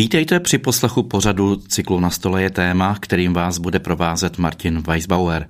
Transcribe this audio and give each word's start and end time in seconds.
Vítejte 0.00 0.40
při 0.40 0.58
poslechu 0.58 1.02
pořadu 1.02 1.56
cyklu 1.56 2.00
Na 2.00 2.10
stole 2.10 2.42
je 2.42 2.50
téma, 2.50 2.96
kterým 3.00 3.32
vás 3.32 3.58
bude 3.58 3.78
provázet 3.78 4.38
Martin 4.38 4.80
Weisbauer. 4.80 5.48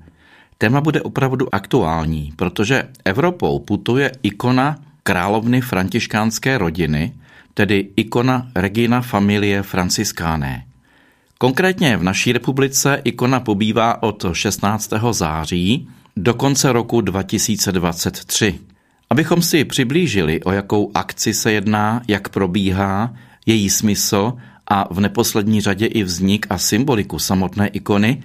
Téma 0.59 0.81
bude 0.81 1.03
opravdu 1.03 1.55
aktuální, 1.55 2.33
protože 2.37 2.89
Evropou 3.05 3.59
putuje 3.59 4.13
ikona 4.23 4.79
královny 5.03 5.61
františkánské 5.61 6.59
rodiny, 6.59 7.13
tedy 7.55 7.89
ikona 7.97 8.49
Regina 8.55 9.01
Familie 9.01 9.63
Franciskáné. 9.63 10.65
Konkrétně 11.39 11.97
v 11.97 12.03
naší 12.03 12.33
republice 12.33 13.01
ikona 13.05 13.41
pobývá 13.41 14.03
od 14.03 14.25
16. 14.33 14.93
září 15.11 15.89
do 16.17 16.35
konce 16.35 16.73
roku 16.73 17.01
2023. 17.01 18.59
Abychom 19.11 19.43
si 19.43 19.65
přiblížili, 19.65 20.43
o 20.43 20.53
jakou 20.53 20.91
akci 20.95 21.35
se 21.35 21.53
jedná, 21.53 22.03
jak 22.09 22.29
probíhá, 22.29 23.15
její 23.47 23.71
smysl 23.71 24.33
a 24.71 24.95
v 24.95 25.01
neposlední 25.01 25.61
řadě 25.61 25.87
i 25.87 26.03
vznik 26.03 26.47
a 26.51 26.59
symboliku 26.59 27.19
samotné 27.19 27.69
ikony, 27.69 28.23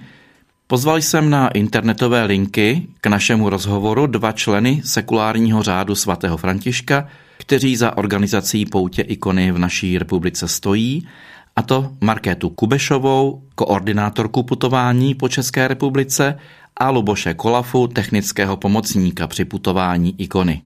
pozval 0.66 0.96
jsem 0.96 1.30
na 1.30 1.48
internetové 1.48 2.24
linky 2.24 2.86
k 3.00 3.06
našemu 3.06 3.50
rozhovoru 3.50 4.06
dva 4.06 4.32
členy 4.32 4.82
sekulárního 4.84 5.62
řádu 5.62 5.94
svatého 5.94 6.36
Františka, 6.36 7.08
kteří 7.38 7.76
za 7.76 7.96
organizací 7.96 8.66
poutě 8.66 9.02
ikony 9.02 9.52
v 9.52 9.58
naší 9.58 9.98
republice 9.98 10.48
stojí, 10.48 11.08
a 11.56 11.62
to 11.62 11.92
Markétu 12.00 12.50
Kubešovou, 12.50 13.42
koordinátorku 13.54 14.42
putování 14.42 15.14
po 15.14 15.28
České 15.28 15.68
republice 15.68 16.38
a 16.76 16.90
Luboše 16.90 17.34
Kolafu, 17.34 17.86
technického 17.86 18.56
pomocníka 18.56 19.26
při 19.26 19.44
putování 19.44 20.14
ikony. 20.18 20.62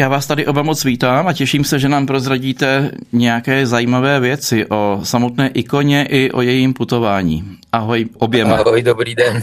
Já 0.00 0.08
vás 0.08 0.26
tady 0.26 0.46
oba 0.46 0.62
moc 0.62 0.84
vítám 0.84 1.26
a 1.26 1.32
těším 1.32 1.64
se, 1.64 1.78
že 1.78 1.88
nám 1.88 2.06
prozradíte 2.06 2.90
nějaké 3.12 3.66
zajímavé 3.66 4.20
věci 4.20 4.66
o 4.66 5.00
samotné 5.02 5.48
ikoně 5.48 6.06
i 6.10 6.30
o 6.30 6.42
jejím 6.42 6.74
putování. 6.74 7.44
Ahoj 7.72 8.06
oběma. 8.18 8.56
Ahoj, 8.56 8.82
dobrý 8.82 9.14
den. 9.14 9.42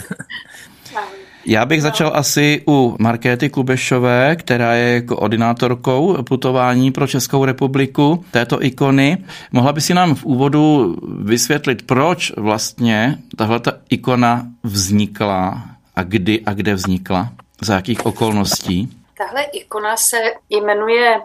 Já 1.45 1.65
bych 1.65 1.81
začal 1.81 2.11
asi 2.15 2.61
u 2.67 2.95
Markéty 2.99 3.49
Kubešové, 3.49 4.35
která 4.35 4.73
je 4.73 5.01
koordinátorkou 5.01 6.23
putování 6.23 6.91
pro 6.91 7.07
Českou 7.07 7.45
republiku 7.45 8.25
této 8.31 8.63
ikony. 8.63 9.17
Mohla 9.51 9.73
by 9.73 9.81
si 9.81 9.93
nám 9.93 10.15
v 10.15 10.25
úvodu 10.25 10.95
vysvětlit, 11.19 11.81
proč 11.81 12.33
vlastně 12.37 13.17
tahle 13.35 13.61
ikona 13.89 14.47
vznikla 14.63 15.65
a 15.95 16.03
kdy 16.03 16.41
a 16.45 16.53
kde 16.53 16.75
vznikla, 16.75 17.31
za 17.61 17.75
jakých 17.75 18.05
okolností? 18.05 18.89
Tahle 19.17 19.43
ikona 19.43 19.97
se 19.97 20.33
jmenuje 20.49 21.21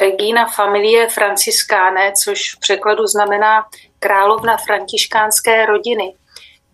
Regina 0.00 0.46
Familie 0.46 1.08
Franciskáne, 1.08 2.12
což 2.24 2.54
v 2.54 2.60
překladu 2.60 3.06
znamená 3.06 3.66
královna 3.98 4.56
františkánské 4.56 5.66
rodiny. 5.66 6.14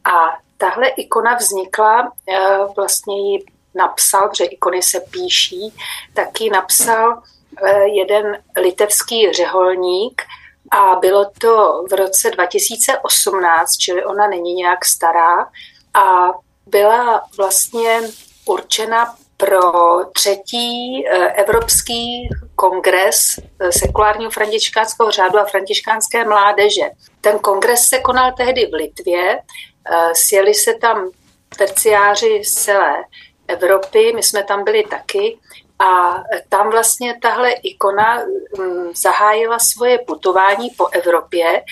A 0.04 0.38
tahle 0.56 0.88
ikona 0.88 1.34
vznikla, 1.34 2.12
eh, 2.28 2.58
vlastně 2.76 3.32
ji 3.32 3.44
napsal, 3.74 4.28
protože 4.28 4.44
ikony 4.44 4.82
se 4.82 5.00
píší, 5.00 5.74
tak 6.14 6.40
ji 6.40 6.50
napsal 6.50 7.22
eh, 7.64 7.88
jeden 7.88 8.42
litevský 8.56 9.32
řeholník 9.32 10.22
a 10.70 10.94
bylo 10.96 11.30
to 11.38 11.84
v 11.90 11.92
roce 11.92 12.30
2018, 12.30 13.76
čili 13.76 14.04
ona 14.04 14.26
není 14.26 14.54
nějak 14.54 14.84
stará 14.84 15.48
a 15.94 16.28
byla 16.66 17.22
vlastně 17.36 18.00
určena 18.46 19.16
pro 19.40 19.72
třetí 20.12 21.04
eh, 21.06 21.32
Evropský 21.32 22.28
kongres 22.56 23.38
eh, 23.60 23.72
sekulárního 23.72 24.30
františkánského 24.30 25.10
řádu 25.10 25.38
a 25.38 25.44
františkánské 25.44 26.24
mládeže. 26.24 26.90
Ten 27.20 27.38
kongres 27.38 27.80
se 27.88 27.98
konal 27.98 28.32
tehdy 28.36 28.66
v 28.66 28.74
Litvě, 28.74 29.38
eh, 29.38 30.14
sjeli 30.14 30.54
se 30.54 30.74
tam 30.74 31.10
terciáři 31.58 32.42
z 32.44 32.54
celé 32.54 33.04
Evropy, 33.48 34.12
my 34.14 34.22
jsme 34.22 34.44
tam 34.44 34.64
byli 34.64 34.82
taky. 34.82 35.38
A 35.78 36.22
tam 36.48 36.70
vlastně 36.70 37.18
tahle 37.22 37.50
ikona 37.50 38.22
mm, 38.58 38.90
zahájila 38.94 39.58
svoje 39.58 39.98
putování 39.98 40.70
po 40.70 40.86
Evropě. 40.86 41.62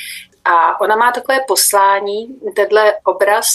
A 0.44 0.80
ona 0.80 0.96
má 0.96 1.12
takové 1.12 1.40
poslání, 1.48 2.26
tenhle 2.56 2.94
obraz 3.04 3.46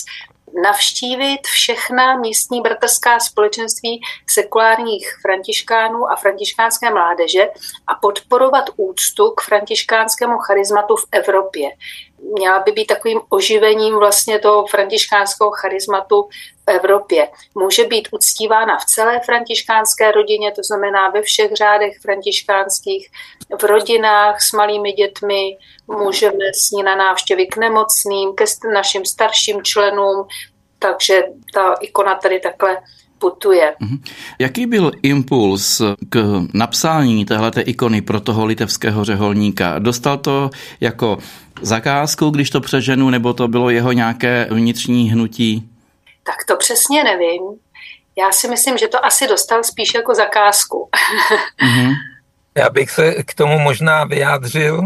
navštívit 0.62 1.48
všechna 1.48 2.18
místní 2.18 2.62
bratrská 2.62 3.20
společenství 3.20 4.02
sekulárních 4.30 5.08
františkánů 5.22 6.12
a 6.12 6.16
františkánské 6.16 6.92
mládeže 6.92 7.48
a 7.88 7.96
podporovat 8.02 8.66
úctu 8.78 9.32
k 9.32 9.42
františkánskému 9.42 10.38
charizmatu 10.38 10.96
v 10.96 11.06
Evropě. 11.12 11.70
Měla 12.38 12.60
by 12.60 12.72
být 12.72 12.86
takovým 12.86 13.22
oživením 13.30 13.96
vlastně 13.96 14.40
toho 14.40 14.66
františkánského 14.66 15.52
charizmatu 15.52 16.30
v 16.66 16.72
Evropě. 16.72 17.28
Může 17.56 17.84
být 17.84 18.08
uctívána 18.12 18.78
v 18.78 18.86
celé 18.86 19.20
františkánské 19.26 20.12
rodině, 20.12 20.52
to 20.52 20.62
znamená 20.64 21.10
ve 21.10 21.22
všech 21.22 21.52
řádech 21.54 22.00
františkánských, 22.02 23.10
v 23.62 23.64
rodinách 23.64 24.42
s 24.42 24.54
malými 24.54 24.92
dětmi, 24.92 25.58
můžeme 25.88 26.46
s 26.56 26.72
ní 26.72 26.84
na 26.84 26.96
návštěvy 26.96 27.48
k 27.48 27.58
nemocným, 27.58 28.34
ke 28.34 28.46
našim 28.74 29.06
starším 29.06 29.64
členům, 29.64 30.28
takže 30.80 31.24
ta 31.54 31.74
ikona 31.74 32.16
tady 32.16 32.40
takhle 32.40 32.78
putuje. 33.20 33.76
Mhm. 33.80 33.98
Jaký 34.40 34.66
byl 34.66 34.92
impuls 35.04 35.82
k 36.10 36.42
napsání 36.54 37.26
téhleté 37.26 37.62
ikony 37.62 38.02
pro 38.02 38.20
toho 38.20 38.46
litevského 38.46 39.06
řeholníka? 39.06 39.80
Dostal 39.80 40.18
to 40.18 40.50
jako 40.82 41.18
zakázku, 41.62 42.30
když 42.30 42.50
to 42.50 42.62
přeženu, 42.62 43.10
nebo 43.10 43.34
to 43.34 43.48
bylo 43.48 43.70
jeho 43.70 43.92
nějaké 43.92 44.48
vnitřní 44.52 45.12
hnutí? 45.12 45.73
Tak 46.24 46.36
to 46.48 46.58
přesně 46.58 47.04
nevím. 47.04 47.42
Já 48.18 48.32
si 48.32 48.48
myslím, 48.48 48.78
že 48.78 48.88
to 48.88 49.06
asi 49.06 49.28
dostal 49.28 49.64
spíš 49.64 49.94
jako 49.94 50.16
zakázku. 50.16 50.90
Mm-hmm. 51.64 51.94
Já 52.58 52.70
bych 52.70 52.92
se 52.92 53.24
k 53.24 53.34
tomu 53.34 53.60
možná 53.60 54.04
vyjádřil, 54.04 54.82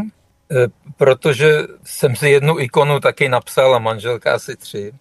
eh, 0.51 0.55
protože 0.97 1.59
jsem 1.83 2.15
si 2.15 2.29
jednu 2.29 2.59
ikonu 2.59 2.99
taky 2.99 3.29
napsal 3.29 3.75
a 3.75 3.79
manželka 3.79 4.33
asi 4.33 4.55
tři 4.55 4.93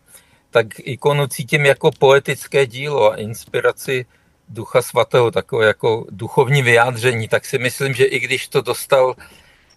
tak 0.57 0.67
ikonu 0.79 1.27
cítím 1.27 1.67
jako 1.67 1.91
poetické 1.99 2.67
dílo 2.67 3.13
a 3.13 3.17
inspiraci 3.17 4.07
Ducha 4.49 4.83
Svatého, 4.83 5.31
takové 5.31 5.67
jako 5.67 6.07
duchovní 6.11 6.63
vyjádření, 6.63 7.29
tak 7.29 7.45
si 7.45 7.59
myslím, 7.59 7.95
že 7.95 8.05
i 8.05 8.21
když 8.21 8.49
to 8.49 8.61
dostal 8.61 9.15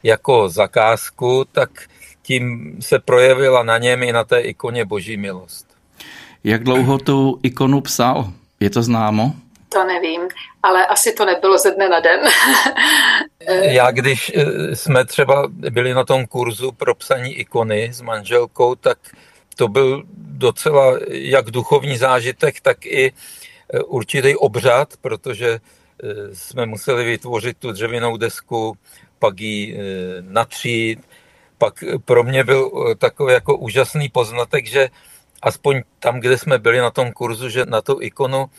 jako 0.03 0.50
zakázku, 0.50 1.46
tak 1.52 1.69
tím 2.22 2.75
se 2.81 3.00
projevila 3.00 3.64
na 3.64 3.78
něm 3.78 4.03
i 4.03 4.12
na 4.12 4.24
té 4.24 4.40
ikoně 4.40 4.86
boží 4.86 5.18
milost. 5.18 5.69
Jak 6.44 6.64
dlouho 6.64 6.98
tu 6.98 7.40
ikonu 7.44 7.82
psal? 7.82 8.34
Je 8.60 8.70
to 8.70 8.84
známo? 8.84 9.34
To 9.70 9.84
nevím, 9.84 10.22
ale 10.64 10.86
asi 10.86 11.14
to 11.14 11.26
nebylo 11.26 11.58
ze 11.58 11.72
dne 11.72 11.90
na 11.90 12.00
den. 12.00 12.20
Já 13.62 13.92
když 13.92 14.32
eh, 14.36 14.76
jsme 14.76 15.06
třeba 15.06 15.48
byli 15.50 15.94
na 15.94 16.04
tom 16.04 16.26
kurzu 16.26 16.72
pro 16.72 16.96
psaní 16.96 17.34
ikony 17.34 17.90
s 17.94 18.02
manželkou, 18.02 18.76
tak 18.76 18.98
to 19.56 19.68
byl 19.68 20.04
docela 20.18 21.00
jak 21.08 21.52
duchovní 21.52 21.98
zážitek, 21.98 22.62
tak 22.62 22.86
i 22.86 23.08
e, 23.08 23.80
určitý 23.80 24.36
obřad, 24.36 24.94
protože 25.02 25.50
e, 25.50 25.60
jsme 26.34 26.66
museli 26.66 27.04
vytvořit 27.04 27.58
tu 27.58 27.72
dřevěnou 27.72 28.18
desku, 28.18 28.78
pak 29.19 29.40
ji 29.40 29.80
natřít. 30.22 31.00
Pak 31.58 31.84
pro 32.06 32.24
mě 32.24 32.44
byl 32.44 32.72
takový 32.98 33.34
jako 33.34 33.58
úžasný 33.58 34.10
poznatek, 34.10 34.66
že 34.66 34.90
aspoň 35.41 35.81
tam, 36.00 36.19
kde 36.19 36.38
jsme 36.38 36.57
byli 36.57 36.77
na 36.77 36.91
tom 36.91 37.12
kurzu, 37.12 37.50
že 37.50 37.65
na 37.65 37.81
tu 37.81 38.01
ikonu 38.01 38.50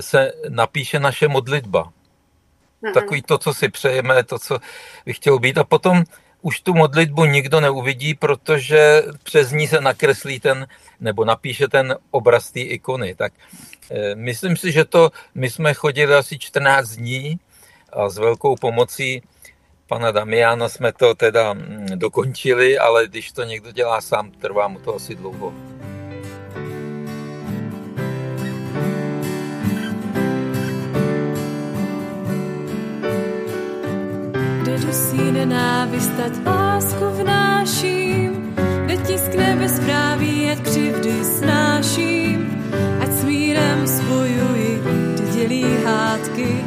se 0.00 0.32
napíše 0.48 1.00
naše 1.00 1.28
modlitba. 1.28 1.84
Mm-hmm. 1.84 2.94
Takový 2.94 3.22
to, 3.22 3.38
co 3.38 3.54
si 3.54 3.68
přejeme, 3.68 4.24
to, 4.24 4.38
co 4.38 4.58
bych 5.06 5.16
chtěl 5.16 5.38
být. 5.38 5.58
A 5.58 5.64
potom 5.64 6.04
už 6.42 6.60
tu 6.60 6.74
modlitbu 6.74 7.24
nikdo 7.24 7.60
neuvidí, 7.60 8.14
protože 8.14 9.02
přes 9.22 9.50
ní 9.50 9.68
se 9.68 9.80
nakreslí 9.80 10.40
ten, 10.40 10.66
nebo 11.00 11.24
napíše 11.24 11.68
ten 11.68 11.96
obraz 12.10 12.50
té 12.50 12.60
ikony. 12.60 13.14
Tak 13.14 13.32
e, 13.90 14.14
myslím 14.14 14.56
si, 14.56 14.72
že 14.72 14.84
to, 14.84 15.10
my 15.34 15.50
jsme 15.50 15.74
chodili 15.74 16.14
asi 16.14 16.38
14 16.38 16.88
dní 16.88 17.40
a 17.92 18.08
s 18.08 18.18
velkou 18.18 18.56
pomocí 18.56 19.22
pana 19.86 20.10
Damiana 20.10 20.68
jsme 20.68 20.92
to 20.92 21.14
teda 21.14 21.52
mm, 21.52 21.86
dokončili, 21.94 22.78
ale 22.78 23.06
když 23.06 23.32
to 23.32 23.44
někdo 23.44 23.72
dělá 23.72 24.00
sám, 24.00 24.30
trvá 24.30 24.68
mu 24.68 24.78
to 24.78 24.94
asi 24.94 25.14
dlouho. 25.14 25.52
Dusí 34.94 35.32
nenávist, 35.32 36.14
ať 36.26 36.46
lásku 36.46 37.06
vnáším, 37.18 38.54
kde 38.86 38.96
tiskne 38.96 39.58
bezpráví, 39.58 40.50
ať 40.54 40.58
křivdy 40.62 41.14
snáším, 41.24 42.38
ať 43.02 43.10
smírem 43.12 43.86
svůj 43.86 44.30
zbylý 45.44 45.66
hádky, 45.84 46.64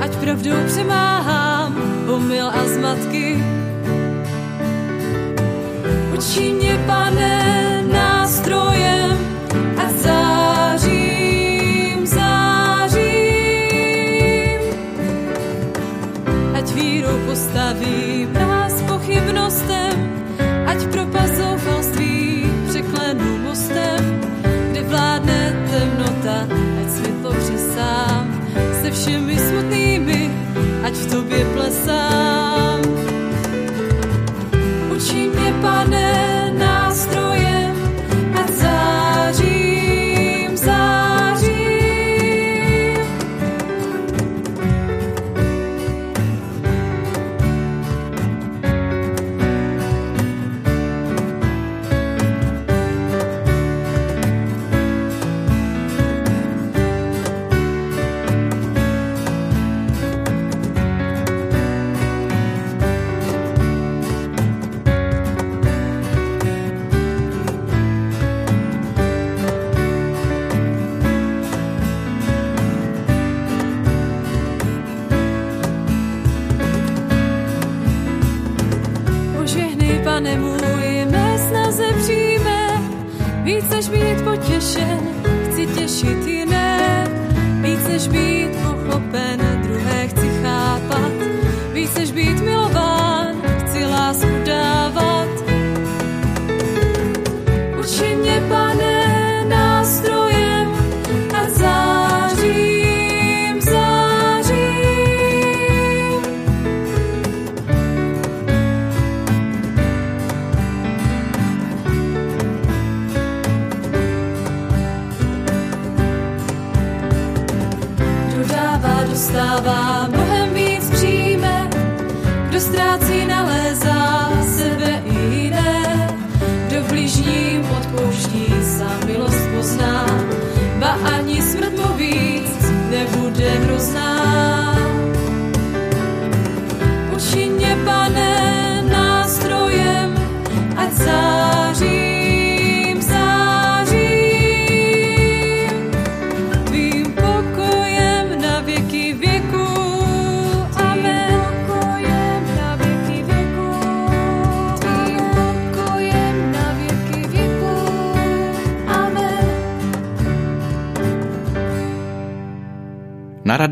ať 0.00 0.16
pravdou 0.16 0.56
přemáhám 0.66 1.76
omyl 2.14 2.46
a 2.46 2.64
zmatky. 2.68 3.44
Učí 6.12 6.52
mě, 6.54 6.78
pane, 6.86 7.61
plesám. 31.62 32.80
Učí 34.96 35.28
mě, 35.28 35.54
pane, 35.60 36.21
než 83.82 84.00
být 84.00 84.24
potěšen, 84.24 84.98
chci 85.50 85.66
těšit 85.66 86.26
jiné, 86.26 86.41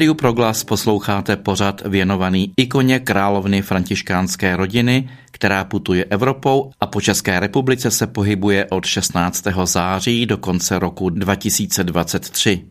Na 0.00 0.02
Radiu 0.02 0.14
Proglas 0.14 0.64
posloucháte 0.64 1.36
pořad 1.36 1.82
věnovaný 1.86 2.52
ikoně 2.56 2.98
královny 3.00 3.62
františkánské 3.62 4.56
rodiny, 4.56 5.08
která 5.30 5.64
putuje 5.64 6.04
Evropou 6.04 6.70
a 6.80 6.86
po 6.86 7.00
České 7.00 7.40
republice 7.40 7.90
se 7.90 8.06
pohybuje 8.06 8.66
od 8.70 8.84
16. 8.86 9.44
září 9.64 10.26
do 10.26 10.38
konce 10.38 10.78
roku 10.78 11.10
2023. 11.10 12.64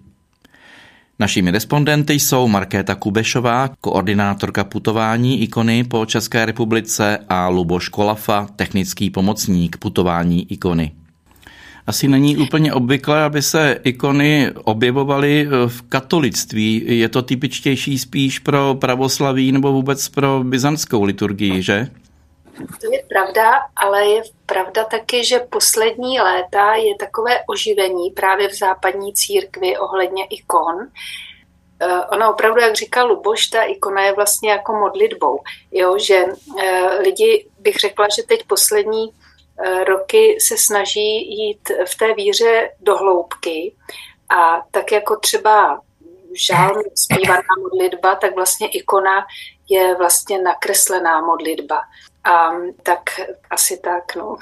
Našimi 1.20 1.52
respondenty 1.52 2.14
jsou 2.14 2.48
Markéta 2.48 2.96
Kubešová, 2.96 3.70
koordinátorka 3.82 4.64
putování 4.64 5.42
ikony 5.42 5.84
po 5.84 6.06
České 6.06 6.46
republice 6.46 7.18
a 7.30 7.48
Luboš 7.48 7.90
Kolafa, 7.90 8.48
technický 8.56 9.10
pomocník 9.10 9.78
putování 9.78 10.52
ikony. 10.52 10.92
Asi 11.90 12.08
není 12.08 12.38
úplně 12.38 12.74
obvyklé, 12.74 13.24
aby 13.24 13.42
se 13.42 13.80
ikony 13.84 14.52
objevovaly 14.64 15.48
v 15.68 15.82
katolictví. 15.82 16.84
Je 16.86 17.10
to 17.10 17.22
typičtější 17.22 18.00
spíš 18.00 18.40
pro 18.40 18.76
pravoslaví 18.76 19.52
nebo 19.52 19.72
vůbec 19.72 20.10
pro 20.10 20.44
byzantskou 20.44 21.04
liturgii, 21.04 21.62
že? 21.62 21.88
To 22.82 22.94
je 22.94 23.04
pravda, 23.10 23.52
ale 23.76 24.08
je 24.08 24.22
pravda 24.46 24.84
taky, 24.84 25.26
že 25.26 25.40
poslední 25.40 26.20
léta 26.20 26.74
je 26.74 26.96
takové 27.00 27.40
oživení 27.48 28.12
právě 28.12 28.50
v 28.50 28.58
západní 28.58 29.14
církvi 29.14 29.78
ohledně 29.78 30.26
ikon. 30.26 30.76
Eh, 31.82 32.06
Ona 32.12 32.30
opravdu, 32.30 32.62
jak 32.62 32.76
říkal 32.76 33.08
Luboš, 33.08 33.48
ta 33.48 33.64
ikona 33.64 34.02
je 34.02 34.14
vlastně 34.14 34.52
jako 34.52 34.74
modlitbou, 34.74 35.40
jo? 35.72 35.98
že 36.00 36.26
eh, 36.62 37.02
lidi, 37.02 37.48
bych 37.60 37.76
řekla, 37.76 38.08
že 38.16 38.24
teď 38.24 38.44
poslední 38.48 39.10
eh, 39.10 39.29
roky 39.88 40.38
se 40.40 40.58
snaží 40.58 41.38
jít 41.38 41.72
v 41.88 41.96
té 41.96 42.14
víře 42.14 42.70
do 42.80 42.98
hloubky 42.98 43.76
a 44.30 44.62
tak 44.72 44.92
jako 44.92 45.16
třeba 45.16 45.82
žálm 46.48 46.82
zpívaná 46.96 47.54
modlitba, 47.62 48.16
tak 48.16 48.36
vlastně 48.36 48.68
ikona 48.68 49.26
je 49.70 49.96
vlastně 49.96 50.42
nakreslená 50.42 51.22
modlitba. 51.22 51.82
A 52.24 52.50
tak 52.84 53.00
asi 53.50 53.78
tak, 53.78 54.16
no. 54.16 54.36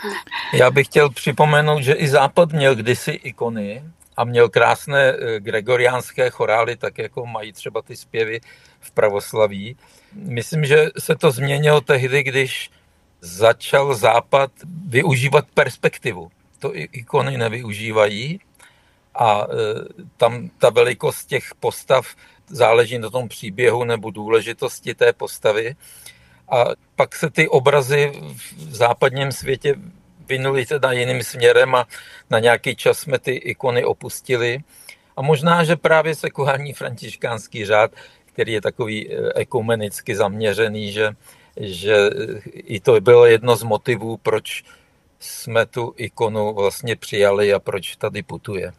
Já 0.53 0.71
bych 0.71 0.88
chtěl 0.88 1.09
připomenout, 1.09 1.81
že 1.81 1.93
i 1.93 2.07
Západ 2.07 2.51
měl 2.51 2.75
kdysi 2.75 3.12
ikony 3.12 3.83
a 4.17 4.24
měl 4.24 4.50
krásné 4.50 5.13
eh, 5.13 5.39
gregoriánské 5.39 6.29
chorály, 6.29 6.75
tak 6.75 6.97
jako 6.97 7.25
mají 7.25 7.53
třeba 7.53 7.81
ty 7.81 7.95
zpěvy 7.95 8.39
v 8.79 8.91
pravoslaví. 8.91 9.77
Myslím, 10.13 10.65
že 10.65 10.89
se 11.00 11.15
to 11.15 11.31
změnilo 11.31 11.81
tehdy, 11.81 12.24
když 12.24 12.69
začal 13.21 13.95
Západ 13.95 14.51
využívat 14.88 15.45
perspektivu. 15.53 16.31
To 16.59 16.71
ikony 16.74 17.38
nevyužívají 17.38 18.39
a 19.15 19.41
e, 19.41 19.47
tam 20.17 20.50
ta 20.57 20.69
velikost 20.69 21.25
těch 21.25 21.55
postav 21.59 22.15
záleží 22.47 23.00
na 23.00 23.09
tom 23.09 23.27
příběhu 23.27 23.83
nebo 23.83 24.12
důležitosti 24.12 24.95
té 24.95 25.13
postavy. 25.13 25.75
A 26.50 26.65
pak 26.95 27.15
se 27.15 27.29
ty 27.29 27.47
obrazy 27.47 28.12
v 28.57 28.75
západním 28.75 29.31
světě 29.31 29.75
vynuli 30.27 30.65
teda 30.65 30.91
jiným 30.91 31.24
směrem 31.24 31.75
a 31.75 31.88
na 32.29 32.39
nějaký 32.39 32.75
čas 32.75 33.00
jsme 33.00 33.19
ty 33.19 33.31
ikony 33.31 33.86
opustili. 33.86 34.59
A 35.17 35.21
možná, 35.21 35.63
že 35.63 35.75
právě 35.75 36.15
sekulární 36.15 36.74
františkánský 36.74 37.65
řád, 37.65 37.91
který 38.25 38.53
je 38.53 38.62
takový 38.62 39.12
e, 39.12 39.33
ekumenicky 39.36 40.15
zaměřený, 40.15 40.91
že, 40.91 41.15
že 41.59 42.09
i 42.53 42.79
to 42.79 43.01
bylo 43.01 43.25
jedno 43.25 43.55
z 43.55 43.63
motivů, 43.63 44.17
proč 44.17 44.63
jsme 45.19 45.65
tu 45.65 45.93
ikonu 45.97 46.53
vlastně 46.53 46.95
přijali 46.95 47.53
a 47.53 47.59
proč 47.59 47.95
tady 47.95 48.23
putuje. 48.23 48.73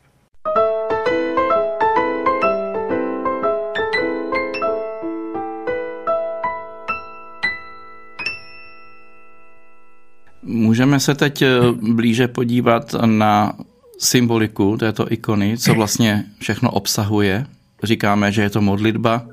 Můžeme 10.43 11.01
se 11.01 11.15
teď 11.15 11.43
eh, 11.43 11.49
blíže 11.73 12.29
podívat 12.29 12.95
na 13.05 13.53
symboliku 13.99 14.77
této 14.77 15.13
ikony, 15.13 15.59
co 15.59 15.75
vlastně 15.75 16.25
všechno 16.41 16.71
obsahuje. 16.71 17.47
říkáme, 17.83 18.33
že 18.33 18.43
je 18.43 18.51
to 18.51 18.61
modlitba? 18.61 19.27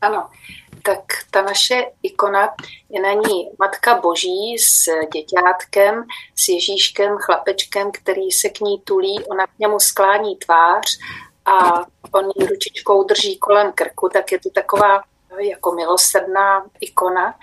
Ano, 0.00 0.26
tak 0.86 1.00
ta 1.30 1.42
naše 1.42 1.84
ikona 2.02 2.54
je 2.90 3.02
na 3.02 3.12
ní 3.12 3.50
Matka 3.58 4.00
Boží 4.00 4.58
s 4.58 4.84
děťátkem, 5.12 6.04
s 6.36 6.48
Ježíškem, 6.48 7.16
chlapečkem, 7.16 7.92
který 7.92 8.30
se 8.30 8.48
k 8.48 8.60
ní 8.60 8.80
tulí, 8.80 9.24
ona 9.24 9.46
k 9.46 9.58
němu 9.58 9.80
sklání 9.80 10.36
tvář 10.36 10.86
a 11.44 11.84
on 12.12 12.30
ji 12.36 12.46
ručičkou 12.46 13.04
drží 13.04 13.38
kolem 13.38 13.72
krku, 13.72 14.08
tak 14.08 14.32
je 14.32 14.40
to 14.40 14.50
taková 14.50 15.02
jako 15.38 15.72
milosrdná 15.72 16.66
ikona 16.80 17.34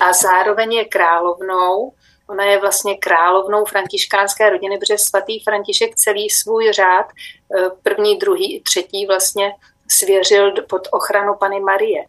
a 0.00 0.12
zároveň 0.12 0.72
je 0.72 0.84
královnou. 0.84 1.92
Ona 2.28 2.44
je 2.44 2.60
vlastně 2.60 2.96
královnou 2.96 3.64
františkánské 3.64 4.50
rodiny, 4.50 4.78
protože 4.78 4.98
svatý 4.98 5.44
František 5.44 5.96
celý 5.96 6.30
svůj 6.30 6.72
řád, 6.72 7.06
eh, 7.06 7.70
první, 7.82 8.16
druhý 8.16 8.56
i 8.56 8.60
třetí 8.60 9.06
vlastně 9.06 9.54
svěřil 9.90 10.52
pod 10.68 10.88
ochranu 10.90 11.34
Pany 11.34 11.60
Marie. 11.60 12.04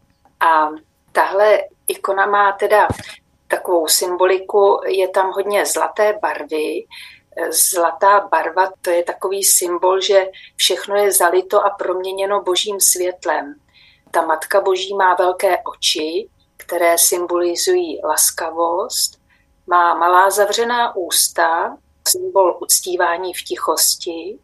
A 0.47 0.69
tahle 1.12 1.59
ikona 1.88 2.25
má 2.25 2.51
teda 2.51 2.88
takovou 3.47 3.88
symboliku, 3.88 4.79
je 4.88 5.07
tam 5.07 5.31
hodně 5.31 5.65
zlaté 5.65 6.19
barvy. 6.21 6.85
Zlatá 7.50 8.19
barva 8.31 8.71
to 8.81 8.89
je 8.89 9.03
takový 9.03 9.43
symbol, 9.43 10.01
že 10.01 10.27
všechno 10.55 10.95
je 10.95 11.12
zalito 11.12 11.65
a 11.65 11.69
proměněno 11.69 12.41
božím 12.41 12.79
světlem. 12.79 13.55
Ta 14.12 14.21
Matka 14.21 14.62
Boží 14.62 14.95
má 14.95 15.15
velké 15.15 15.57
oči, 15.57 16.29
které 16.57 16.97
symbolizují 16.97 18.01
laskavost, 18.03 19.19
má 19.67 19.93
malá 19.93 20.29
zavřená 20.29 20.95
ústa, 20.95 21.77
symbol 22.07 22.57
uctívání 22.62 23.33
v 23.33 23.43
tichosti, 23.43 24.39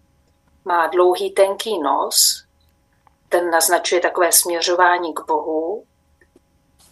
má 0.65 0.88
dlouhý 0.88 1.32
tenký 1.32 1.79
nos, 1.79 2.44
ten 3.29 3.50
naznačuje 3.50 4.01
takové 4.01 4.32
směřování 4.32 5.13
k 5.13 5.25
Bohu. 5.27 5.84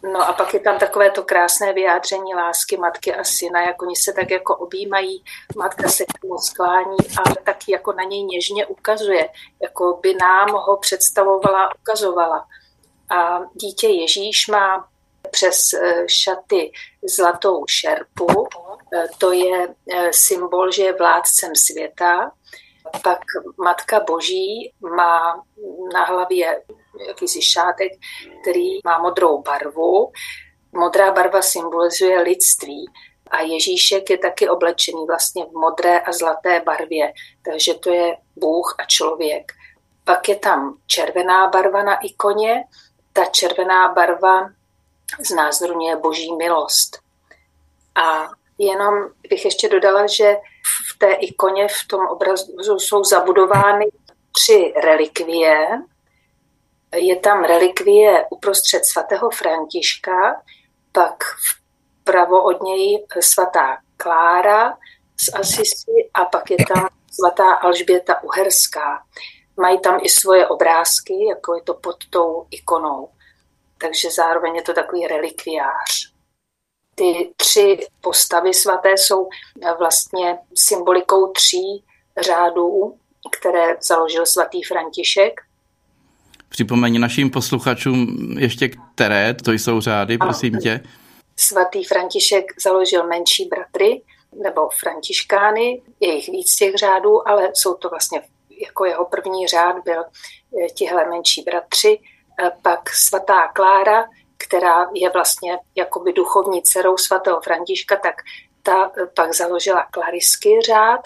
No 0.04 0.30
a 0.30 0.34
pak 0.34 0.54
je 0.54 0.60
tam 0.60 0.80
takové 0.80 1.12
to 1.12 1.24
krásné 1.24 1.74
vyjádření 1.74 2.36
lásky 2.36 2.78
matky 2.78 3.16
a 3.16 3.24
syna, 3.24 3.62
jak 3.62 3.82
oni 3.82 3.96
se 3.96 4.14
tak 4.14 4.32
jako 4.32 4.56
objímají, 4.56 5.24
matka 5.58 5.90
se 5.90 6.06
k 6.06 6.20
tomu 6.22 6.38
sklání, 6.38 6.98
ale 7.18 7.36
taky 7.44 7.72
jako 7.72 7.94
na 7.94 8.04
něj 8.04 8.24
něžně 8.24 8.66
ukazuje, 8.66 9.30
jako 9.62 10.00
by 10.02 10.14
nám 10.14 10.50
ho 10.52 10.78
představovala, 10.78 11.70
ukazovala. 11.82 12.48
A 13.10 13.40
dítě 13.54 13.88
Ježíš 13.88 14.48
má 14.48 14.88
přes 15.32 15.74
eh, 15.74 16.06
šaty 16.08 16.72
zlatou 17.16 17.64
šerpu, 17.70 18.48
eh, 18.94 19.08
to 19.18 19.32
je 19.32 19.68
eh, 19.94 20.14
symbol, 20.14 20.72
že 20.72 20.84
je 20.84 20.94
vládcem 20.94 21.56
světa, 21.56 22.32
pak 23.04 23.20
Matka 23.58 24.00
Boží 24.00 24.74
má 24.98 25.44
na 25.94 26.06
hlavě 26.06 26.62
jakýsi 27.08 27.42
šátek, 27.42 27.92
který 28.42 28.80
má 28.86 28.98
modrou 29.00 29.42
barvu. 29.42 30.12
Modrá 30.72 31.12
barva 31.12 31.42
symbolizuje 31.42 32.22
lidství 32.22 32.86
a 33.32 33.42
Ježíšek 33.42 34.10
je 34.10 34.18
taky 34.18 34.50
oblečený 34.50 35.06
vlastně 35.08 35.46
v 35.46 35.52
modré 35.52 36.00
a 36.00 36.12
zlaté 36.12 36.62
barvě, 36.66 37.14
takže 37.46 37.74
to 37.74 37.94
je 37.94 38.18
Bůh 38.36 38.76
a 38.80 38.86
člověk. 38.86 39.52
Pak 40.04 40.30
je 40.30 40.36
tam 40.36 40.78
červená 40.88 41.48
barva 41.48 41.84
na 41.84 41.96
ikoně. 41.96 42.64
Ta 43.14 43.26
červená 43.26 43.94
barva 43.94 44.50
znázorňuje 45.20 45.96
boží 45.96 46.36
milost. 46.36 47.00
A 47.96 48.28
jenom 48.58 48.94
bych 49.30 49.46
ještě 49.46 49.70
dodala, 49.70 50.08
že 50.08 50.36
v 50.96 50.98
té 50.98 51.12
ikoně, 51.12 51.68
v 51.68 51.88
tom 51.88 52.08
obrazu 52.08 52.80
jsou 52.80 53.04
zabudovány 53.04 53.86
tři 54.32 54.74
relikvie. 54.84 55.68
Je 56.96 57.16
tam 57.16 57.44
relikvie 57.44 58.26
uprostřed 58.32 58.86
svatého 58.86 59.30
Františka, 59.30 60.42
pak 60.92 61.24
vpravo 62.02 62.44
od 62.44 62.64
něj 62.64 63.06
svatá 63.20 63.78
Klára 63.98 64.78
z 65.22 65.34
Asisi 65.34 66.10
a 66.14 66.26
pak 66.26 66.52
je 66.52 66.58
tam 66.74 66.88
svatá 67.12 67.54
Alžběta 67.54 68.24
Uherská. 68.24 69.04
Mají 69.58 69.80
tam 69.80 70.00
i 70.04 70.10
svoje 70.10 70.48
obrázky, 70.48 71.26
jako 71.30 71.56
je 71.56 71.62
to 71.62 71.74
pod 71.74 71.96
tou 72.10 72.48
ikonou. 72.52 73.10
Takže 73.78 74.12
zároveň 74.12 74.56
je 74.56 74.62
to 74.62 74.74
takový 74.74 75.08
relikviář 75.08 76.18
ty 76.98 77.34
tři 77.38 77.88
postavy 78.02 78.54
svaté 78.54 78.92
jsou 78.98 79.30
vlastně 79.78 80.40
symbolikou 80.56 81.32
tří 81.32 81.86
řádů, 82.18 82.98
které 83.38 83.76
založil 83.82 84.26
svatý 84.26 84.64
František. 84.64 85.42
Připomeň 86.50 87.00
našim 87.00 87.30
posluchačům 87.30 88.18
ještě 88.40 88.70
které, 88.70 89.34
to 89.34 89.52
jsou 89.52 89.82
řády, 89.82 90.18
prosím 90.18 90.58
tě. 90.58 90.84
Svatý 91.36 91.84
František 91.84 92.62
založil 92.62 93.08
menší 93.08 93.46
bratry, 93.46 94.02
nebo 94.44 94.70
františkány, 94.80 95.82
je 96.00 96.16
jich 96.16 96.30
víc 96.30 96.56
těch 96.56 96.76
řádů, 96.76 97.28
ale 97.28 97.50
jsou 97.54 97.74
to 97.74 97.90
vlastně 97.90 98.22
jako 98.62 98.86
jeho 98.86 99.06
první 99.06 99.48
řád 99.48 99.76
byl 99.84 100.04
eh, 100.04 100.70
tihle 100.70 101.10
menší 101.10 101.42
bratři. 101.42 102.00
Eh, 102.44 102.52
pak 102.62 102.90
svatá 102.90 103.48
Klára, 103.48 104.06
která 104.38 104.88
je 104.94 105.10
vlastně 105.10 105.58
jakoby 105.76 106.14
duchovní 106.14 106.62
dcerou 106.62 106.98
svatého 106.98 107.42
Františka, 107.42 107.96
tak 107.96 108.16
ta 108.64 108.92
pak 109.16 109.34
založila 109.34 109.88
klarisky 109.92 110.62
řád 110.62 111.02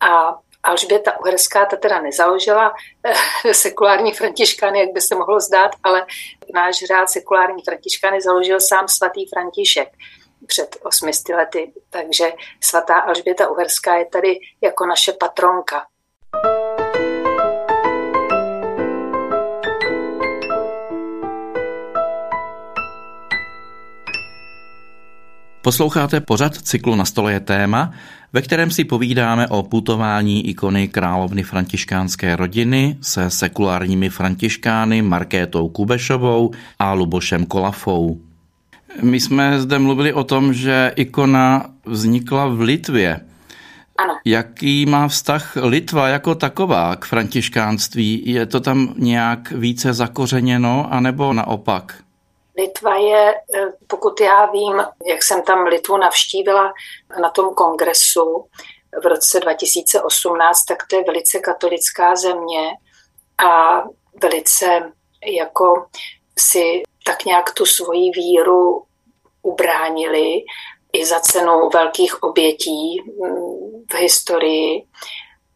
a 0.00 0.38
Alžběta 0.68 1.20
Uherská 1.20 1.66
ta 1.66 1.76
teda 1.76 2.00
nezaložila 2.00 2.74
eh, 3.04 3.54
sekulární 3.54 4.12
františkány, 4.12 4.80
jak 4.80 4.92
by 4.92 5.00
se 5.00 5.14
mohlo 5.14 5.40
zdát, 5.40 5.70
ale 5.82 6.06
náš 6.54 6.78
řád 6.78 7.10
sekulární 7.10 7.62
františkány 7.62 8.20
založil 8.20 8.60
sám 8.60 8.88
svatý 8.88 9.28
František 9.28 9.88
před 10.46 10.76
800 10.82 11.28
lety. 11.28 11.72
Takže 11.90 12.32
svatá 12.60 12.94
Alžběta 12.94 13.48
Uherská 13.48 13.96
je 13.96 14.06
tady 14.06 14.38
jako 14.60 14.86
naše 14.86 15.12
patronka. 15.12 15.86
Posloucháte 25.68 26.20
pořad 26.20 26.54
cyklu 26.54 26.96
Na 26.96 27.04
stole 27.04 27.32
je 27.32 27.40
téma, 27.40 27.90
ve 28.32 28.42
kterém 28.42 28.70
si 28.70 28.84
povídáme 28.84 29.48
o 29.48 29.62
putování 29.62 30.48
ikony 30.48 30.88
královny 30.88 31.42
františkánské 31.42 32.36
rodiny 32.36 32.96
se 33.00 33.30
sekulárními 33.30 34.10
františkány 34.10 35.02
Markétou 35.02 35.68
Kubešovou 35.68 36.50
a 36.78 36.92
Lubošem 36.92 37.46
Kolafou. 37.46 38.20
My 39.02 39.20
jsme 39.20 39.60
zde 39.60 39.78
mluvili 39.78 40.12
o 40.12 40.24
tom, 40.24 40.54
že 40.54 40.92
ikona 40.96 41.66
vznikla 41.84 42.46
v 42.46 42.60
Litvě. 42.60 43.20
Ano. 43.98 44.14
Jaký 44.24 44.86
má 44.86 45.08
vztah 45.08 45.56
Litva 45.62 46.08
jako 46.08 46.34
taková 46.34 46.96
k 46.96 47.04
františkánství? 47.04 48.22
Je 48.26 48.46
to 48.46 48.60
tam 48.60 48.94
nějak 48.98 49.52
více 49.56 49.92
zakořeněno, 49.92 50.92
anebo 50.92 51.32
naopak? 51.32 52.07
Litva 52.58 52.96
je, 52.96 53.34
eh, 53.54 53.72
pokud 53.86 54.20
já 54.20 54.46
vím, 54.46 54.82
jak 55.06 55.22
jsem 55.22 55.42
tam 55.42 55.66
Litvu 55.66 55.96
navštívila 55.96 56.72
na 57.20 57.30
tom 57.30 57.54
kongresu 57.54 58.46
v 59.02 59.06
roce 59.06 59.40
2018, 59.40 60.64
tak 60.64 60.86
to 60.86 60.96
je 60.96 61.04
velice 61.04 61.38
katolická 61.38 62.16
země 62.16 62.70
a 63.38 63.82
velice 64.22 64.92
jako 65.26 65.86
si 66.38 66.82
tak 67.04 67.24
nějak 67.24 67.54
tu 67.54 67.66
svoji 67.66 68.10
víru 68.10 68.82
ubránili 69.42 70.44
i 70.92 71.06
za 71.06 71.20
cenu 71.20 71.68
velkých 71.68 72.22
obětí 72.22 73.02
mm, 73.02 73.84
v 73.90 73.94
historii. 73.94 74.86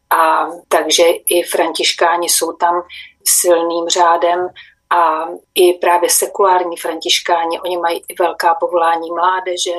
A 0.09 0.47
takže 0.67 1.03
i 1.09 1.43
františkáni 1.43 2.29
jsou 2.29 2.53
tam 2.53 2.81
silným 3.23 3.89
řádem 3.89 4.47
a 4.89 5.27
i 5.55 5.73
právě 5.73 6.09
sekulární 6.09 6.77
františkáni, 6.77 7.61
oni 7.61 7.77
mají 7.77 8.03
i 8.07 8.15
velká 8.19 8.55
povolání 8.55 9.11
mládeže, 9.11 9.73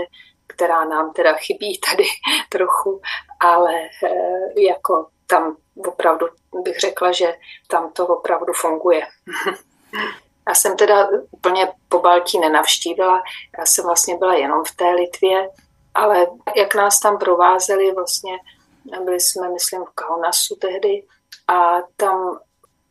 která 0.47 0.85
nám 0.85 1.13
teda 1.13 1.33
chybí 1.33 1.81
tady 1.91 2.05
trochu, 2.49 3.01
ale 3.41 3.75
eh, 4.05 4.61
jako 4.61 5.07
tam 5.27 5.57
opravdu 5.87 6.27
bych 6.63 6.81
řekla, 6.81 7.13
že 7.13 7.35
tam 7.69 7.93
to 7.93 8.07
opravdu 8.07 8.53
funguje. 8.53 9.07
Já 10.49 10.55
jsem 10.55 10.77
teda 10.77 11.09
úplně 11.31 11.73
po 11.89 12.01
Baltí 12.01 12.39
nenavštívila, 12.39 13.23
já 13.59 13.67
jsem 13.67 13.85
vlastně 13.85 14.17
byla 14.17 14.35
jenom 14.35 14.65
v 14.65 14.77
té 14.77 14.91
Litvě, 14.91 15.49
ale 15.95 16.27
jak 16.57 16.75
nás 16.75 17.01
tam 17.01 17.19
provázeli, 17.19 17.93
vlastně 17.93 18.39
byli 19.05 19.21
jsme, 19.21 19.49
myslím, 19.49 19.85
v 19.85 19.95
Kaunasu 19.95 20.57
tehdy 20.57 21.07
a 21.49 21.77
tam 21.97 22.39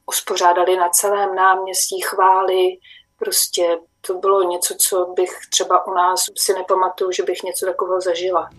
uspořádali 0.06 0.78
na 0.78 0.90
celém 0.90 1.36
náměstí 1.36 2.02
chvály. 2.02 2.78
Prostě 3.20 3.80
to 4.08 4.14
bylo 4.14 4.44
něco, 4.44 4.76
co 4.80 5.06
bych 5.06 5.40
třeba 5.52 5.88
u 5.88 5.94
nás 5.94 6.26
si 6.38 6.54
nepamatuju, 6.54 7.12
že 7.12 7.24
bych 7.24 7.44
něco 7.44 7.66
takového 7.66 8.02
zažila. 8.02 8.50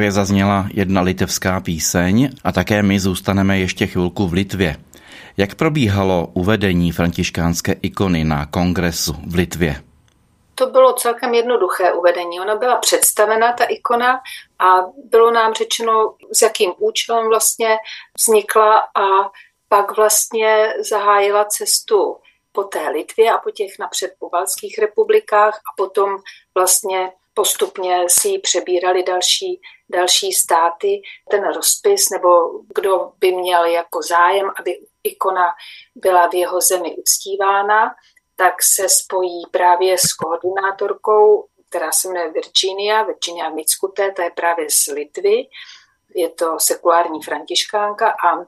Právě 0.00 0.12
zazněla 0.12 0.66
jedna 0.74 1.00
litevská 1.00 1.60
píseň 1.60 2.30
a 2.44 2.52
také 2.52 2.82
my 2.82 3.00
zůstaneme 3.00 3.58
ještě 3.58 3.86
chvilku 3.86 4.26
v 4.26 4.32
Litvě. 4.32 4.76
Jak 5.36 5.54
probíhalo 5.54 6.28
uvedení 6.34 6.92
františkánské 6.92 7.72
ikony 7.82 8.24
na 8.24 8.46
kongresu 8.46 9.12
v 9.26 9.34
Litvě? 9.34 9.82
To 10.54 10.66
bylo 10.66 10.92
celkem 10.92 11.34
jednoduché 11.34 11.92
uvedení. 11.92 12.40
Ona 12.40 12.56
byla 12.56 12.76
představena, 12.76 13.52
ta 13.52 13.64
ikona, 13.64 14.20
a 14.58 14.66
bylo 15.10 15.30
nám 15.30 15.54
řečeno, 15.54 16.14
s 16.32 16.42
jakým 16.42 16.72
účelem 16.78 17.28
vlastně 17.28 17.76
vznikla 18.18 18.78
a 18.78 19.30
pak 19.68 19.96
vlastně 19.96 20.74
zahájila 20.90 21.44
cestu 21.44 22.16
po 22.52 22.64
té 22.64 22.88
Litvě 22.88 23.32
a 23.32 23.38
po 23.38 23.50
těch 23.50 23.70
napřed 23.80 24.10
republikách 24.80 25.54
a 25.54 25.70
potom 25.76 26.16
vlastně 26.54 27.12
postupně 27.34 28.04
si 28.08 28.28
ji 28.28 28.38
přebírali 28.38 29.02
další, 29.02 29.60
další 29.90 30.32
státy. 30.32 31.02
Ten 31.30 31.44
rozpis, 31.44 32.10
nebo 32.10 32.60
kdo 32.74 33.12
by 33.18 33.32
měl 33.32 33.64
jako 33.64 34.02
zájem, 34.02 34.50
aby 34.56 34.78
ikona 35.04 35.54
byla 35.94 36.28
v 36.28 36.34
jeho 36.34 36.60
zemi 36.60 36.96
uctívána, 36.96 37.94
tak 38.36 38.62
se 38.62 38.88
spojí 38.88 39.42
právě 39.50 39.98
s 39.98 40.12
koordinátorkou, 40.12 41.46
která 41.68 41.92
se 41.92 42.08
jmenuje 42.08 42.30
Virginia, 42.30 43.02
Virginia 43.02 43.50
Mickute, 43.50 44.12
ta 44.12 44.24
je 44.24 44.30
právě 44.30 44.66
z 44.70 44.86
Litvy, 44.86 45.46
je 46.14 46.28
to 46.28 46.58
sekulární 46.58 47.22
františkánka 47.22 48.10
a 48.10 48.44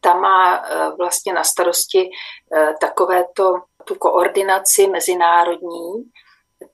ta 0.00 0.14
má 0.14 0.56
e, 0.56 0.90
vlastně 0.98 1.32
na 1.32 1.44
starosti 1.44 2.10
e, 2.56 2.74
takovéto 2.80 3.62
tu 3.84 3.94
koordinaci 3.94 4.86
mezinárodní, 4.86 6.10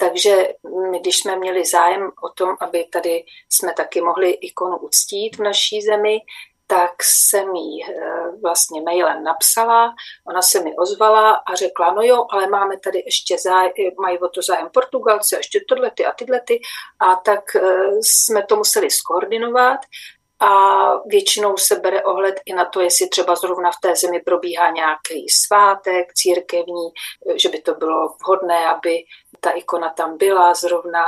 takže 0.00 0.48
my, 0.90 0.98
když 0.98 1.18
jsme 1.18 1.36
měli 1.36 1.64
zájem 1.64 2.10
o 2.22 2.28
tom, 2.28 2.56
aby 2.60 2.84
tady 2.84 3.24
jsme 3.52 3.72
taky 3.72 4.00
mohli 4.00 4.30
ikonu 4.30 4.76
uctít 4.76 5.36
v 5.36 5.42
naší 5.42 5.82
zemi, 5.82 6.20
tak 6.70 6.90
jsem 7.02 7.54
jí 7.54 7.84
eh, 7.84 7.92
vlastně 8.42 8.82
mailem 8.82 9.24
napsala, 9.24 9.94
ona 10.28 10.42
se 10.42 10.60
mi 10.60 10.76
ozvala 10.76 11.30
a 11.30 11.54
řekla, 11.54 11.92
no 11.92 12.02
jo, 12.02 12.26
ale 12.30 12.46
máme 12.46 12.78
tady 12.78 13.02
ještě 13.06 13.36
zájem, 13.38 13.72
mají 14.00 14.18
o 14.18 14.28
to 14.28 14.42
zájem 14.42 14.68
Portugalci, 14.72 15.36
a 15.36 15.38
ještě 15.38 15.60
tohle 15.68 15.90
ty 15.90 16.06
a 16.06 16.12
tyhle 16.12 16.40
ty, 16.40 16.60
a 17.00 17.16
tak 17.16 17.56
eh, 17.56 17.62
jsme 18.02 18.42
to 18.42 18.56
museli 18.56 18.90
skoordinovat 18.90 19.80
a 20.40 20.50
většinou 21.06 21.56
se 21.56 21.76
bere 21.76 22.04
ohled 22.04 22.40
i 22.46 22.54
na 22.54 22.64
to, 22.64 22.80
jestli 22.80 23.08
třeba 23.08 23.34
zrovna 23.34 23.70
v 23.70 23.80
té 23.82 23.96
zemi 23.96 24.20
probíhá 24.20 24.70
nějaký 24.70 25.28
svátek 25.28 26.14
církevní, 26.14 26.88
že 27.36 27.48
by 27.48 27.60
to 27.60 27.74
bylo 27.74 28.08
vhodné, 28.08 28.66
aby 28.66 29.04
ta 29.40 29.50
ikona 29.50 29.90
tam 29.90 30.18
byla 30.18 30.54
zrovna. 30.54 31.04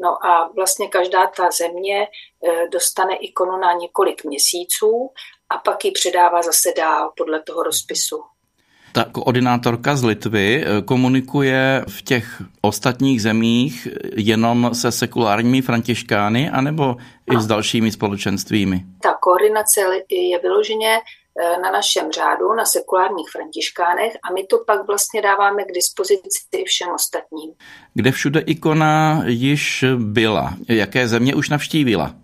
No 0.00 0.26
a 0.26 0.50
vlastně 0.56 0.88
každá 0.88 1.26
ta 1.26 1.50
země 1.50 2.08
eh, 2.48 2.68
dostane 2.68 3.16
ikonu 3.16 3.56
na 3.56 3.72
několik 3.72 4.24
měsíců 4.24 5.10
a 5.48 5.58
pak 5.58 5.84
ji 5.84 5.90
předává 5.90 6.42
zase 6.42 6.72
dál 6.76 7.12
podle 7.16 7.42
toho 7.42 7.62
rozpisu. 7.62 8.22
Ta 8.92 9.04
koordinátorka 9.04 9.96
z 9.96 10.04
Litvy 10.04 10.64
eh, 10.64 10.82
komunikuje 10.82 11.84
v 11.88 12.02
těch 12.02 12.42
ostatních 12.60 13.22
zemích 13.22 13.88
jenom 14.16 14.70
se 14.74 14.92
sekulárními 14.92 15.62
františkány 15.62 16.50
anebo 16.50 16.96
i 17.32 17.40
s 17.40 17.46
dalšími 17.46 17.92
společenstvími? 17.92 18.84
Ta 19.02 19.14
koordinace 19.20 19.80
je 20.10 20.38
vyloženě 20.38 20.98
eh, 20.98 21.60
na 21.62 21.70
našem 21.70 22.12
řádu, 22.12 22.54
na 22.54 22.64
sekulárních 22.64 23.30
františkánech 23.30 24.12
a 24.30 24.32
my 24.32 24.46
to 24.46 24.58
pak 24.66 24.86
vlastně 24.86 25.22
dáváme 25.22 25.64
k 25.64 25.72
dispozici 25.74 26.64
všem 26.66 26.88
ostatním. 26.94 27.50
Kde 27.94 28.12
všude 28.12 28.40
ikona 28.40 29.22
již 29.26 29.84
byla? 29.96 30.54
Jaké 30.68 31.08
země 31.08 31.34
už 31.34 31.48
navštívila? 31.48 32.14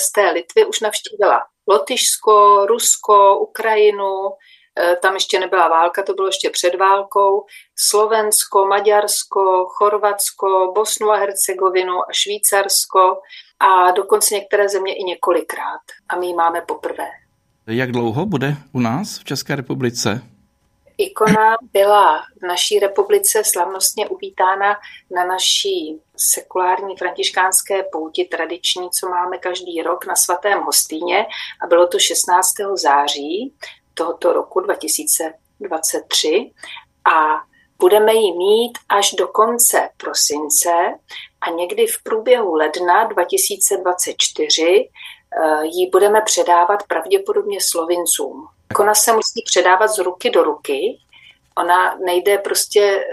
Z 0.00 0.12
té 0.12 0.30
Litvy 0.30 0.64
už 0.64 0.80
navštívila 0.80 1.40
Lotyšsko, 1.68 2.66
Rusko, 2.66 3.38
Ukrajinu, 3.38 4.32
tam 5.02 5.14
ještě 5.14 5.40
nebyla 5.40 5.68
válka, 5.68 6.02
to 6.02 6.14
bylo 6.14 6.28
ještě 6.28 6.50
před 6.50 6.74
válkou, 6.74 7.46
Slovensko, 7.76 8.66
Maďarsko, 8.66 9.66
Chorvatsko, 9.68 10.72
Bosnu 10.74 11.10
a 11.10 11.16
Hercegovinu 11.16 11.94
a 11.94 12.12
Švýcarsko 12.12 13.18
a 13.60 13.90
dokonce 13.90 14.34
některé 14.34 14.68
země 14.68 14.94
i 14.94 15.04
několikrát. 15.04 15.80
A 16.08 16.16
my 16.16 16.26
ji 16.26 16.34
máme 16.34 16.60
poprvé. 16.60 17.06
Jak 17.66 17.92
dlouho 17.92 18.26
bude 18.26 18.56
u 18.72 18.80
nás 18.80 19.18
v 19.18 19.24
České 19.24 19.56
republice? 19.56 20.22
Ikona 20.98 21.56
byla 21.72 22.22
v 22.42 22.46
naší 22.46 22.78
republice 22.78 23.44
slavnostně 23.44 24.08
uvítána 24.08 24.76
na 25.10 25.24
naší 25.24 26.00
sekulární 26.16 26.96
františkánské 26.96 27.82
pouti 27.92 28.24
tradiční, 28.24 28.90
co 28.90 29.08
máme 29.08 29.38
každý 29.38 29.82
rok 29.82 30.06
na 30.06 30.16
svatém 30.16 30.60
Hostýně 30.60 31.26
a 31.62 31.66
bylo 31.66 31.86
to 31.86 31.98
16. 31.98 32.54
září 32.74 33.54
tohoto 33.98 34.32
roku 34.32 34.60
2023 34.60 36.50
a 37.14 37.48
budeme 37.78 38.14
ji 38.14 38.32
mít 38.32 38.78
až 38.88 39.12
do 39.12 39.28
konce 39.28 39.88
prosince 39.96 40.70
a 41.40 41.50
někdy 41.50 41.86
v 41.86 42.02
průběhu 42.02 42.54
ledna 42.54 43.04
2024 43.04 44.64
eh, 44.64 45.66
ji 45.66 45.90
budeme 45.90 46.22
předávat 46.22 46.82
pravděpodobně 46.88 47.58
Slovincům. 47.60 48.48
Ona 48.80 48.94
se 48.94 49.12
musí 49.12 49.42
předávat 49.44 49.88
z 49.88 49.98
ruky 49.98 50.30
do 50.30 50.42
ruky, 50.42 50.98
ona 51.58 51.96
nejde 52.04 52.38
prostě 52.38 52.80
eh, 52.80 53.04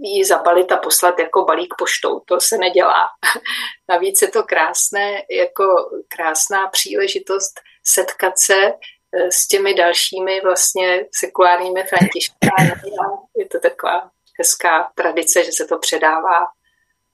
ji 0.00 0.24
zabalit 0.24 0.72
a 0.72 0.76
poslat 0.76 1.18
jako 1.18 1.44
balík 1.44 1.74
poštou, 1.78 2.20
to 2.20 2.40
se 2.40 2.58
nedělá. 2.58 3.04
Navíc 3.88 4.22
je 4.22 4.28
to 4.28 4.42
krásné, 4.42 5.22
jako 5.30 5.64
krásná 6.08 6.66
příležitost 6.68 7.60
setkat 7.84 8.38
se 8.38 8.72
s 9.30 9.48
těmi 9.48 9.74
dalšími 9.74 10.40
vlastně 10.44 11.04
sekulárními 11.14 11.82
františkány. 11.82 12.72
Je 13.36 13.46
to 13.48 13.60
taková 13.60 14.10
hezká 14.38 14.90
tradice, 14.94 15.44
že 15.44 15.50
se 15.52 15.64
to 15.64 15.78
předává 15.78 16.46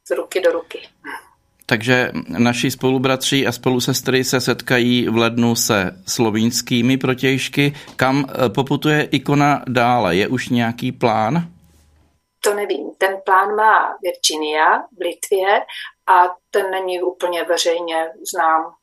z 0.09 0.11
ruky 0.11 0.41
do 0.41 0.53
ruky. 0.53 0.89
Takže 1.67 2.11
naši 2.29 2.71
spolubratři 2.71 3.47
a 3.47 3.53
spolusestry 3.53 4.25
se 4.25 4.41
setkají 4.41 5.09
v 5.09 5.17
lednu 5.17 5.57
se 5.57 6.03
slovinskými 6.07 6.99
protějšky. 6.99 7.75
Kam 7.97 8.25
eh, 8.29 8.49
poputuje 8.49 9.09
ikona 9.11 9.65
dále? 9.69 10.17
Je 10.17 10.29
už 10.29 10.49
nějaký 10.49 10.93
plán? 10.93 11.49
To 12.45 12.55
nevím. 12.55 12.91
Ten 12.99 13.17
plán 13.25 13.57
má 13.57 13.97
Virginia 14.03 14.79
v 14.79 15.01
Litvě 15.01 15.61
a 16.07 16.35
ten 16.51 16.71
není 16.71 17.03
úplně 17.03 17.45
veřejně 17.45 18.11
znám. 18.33 18.75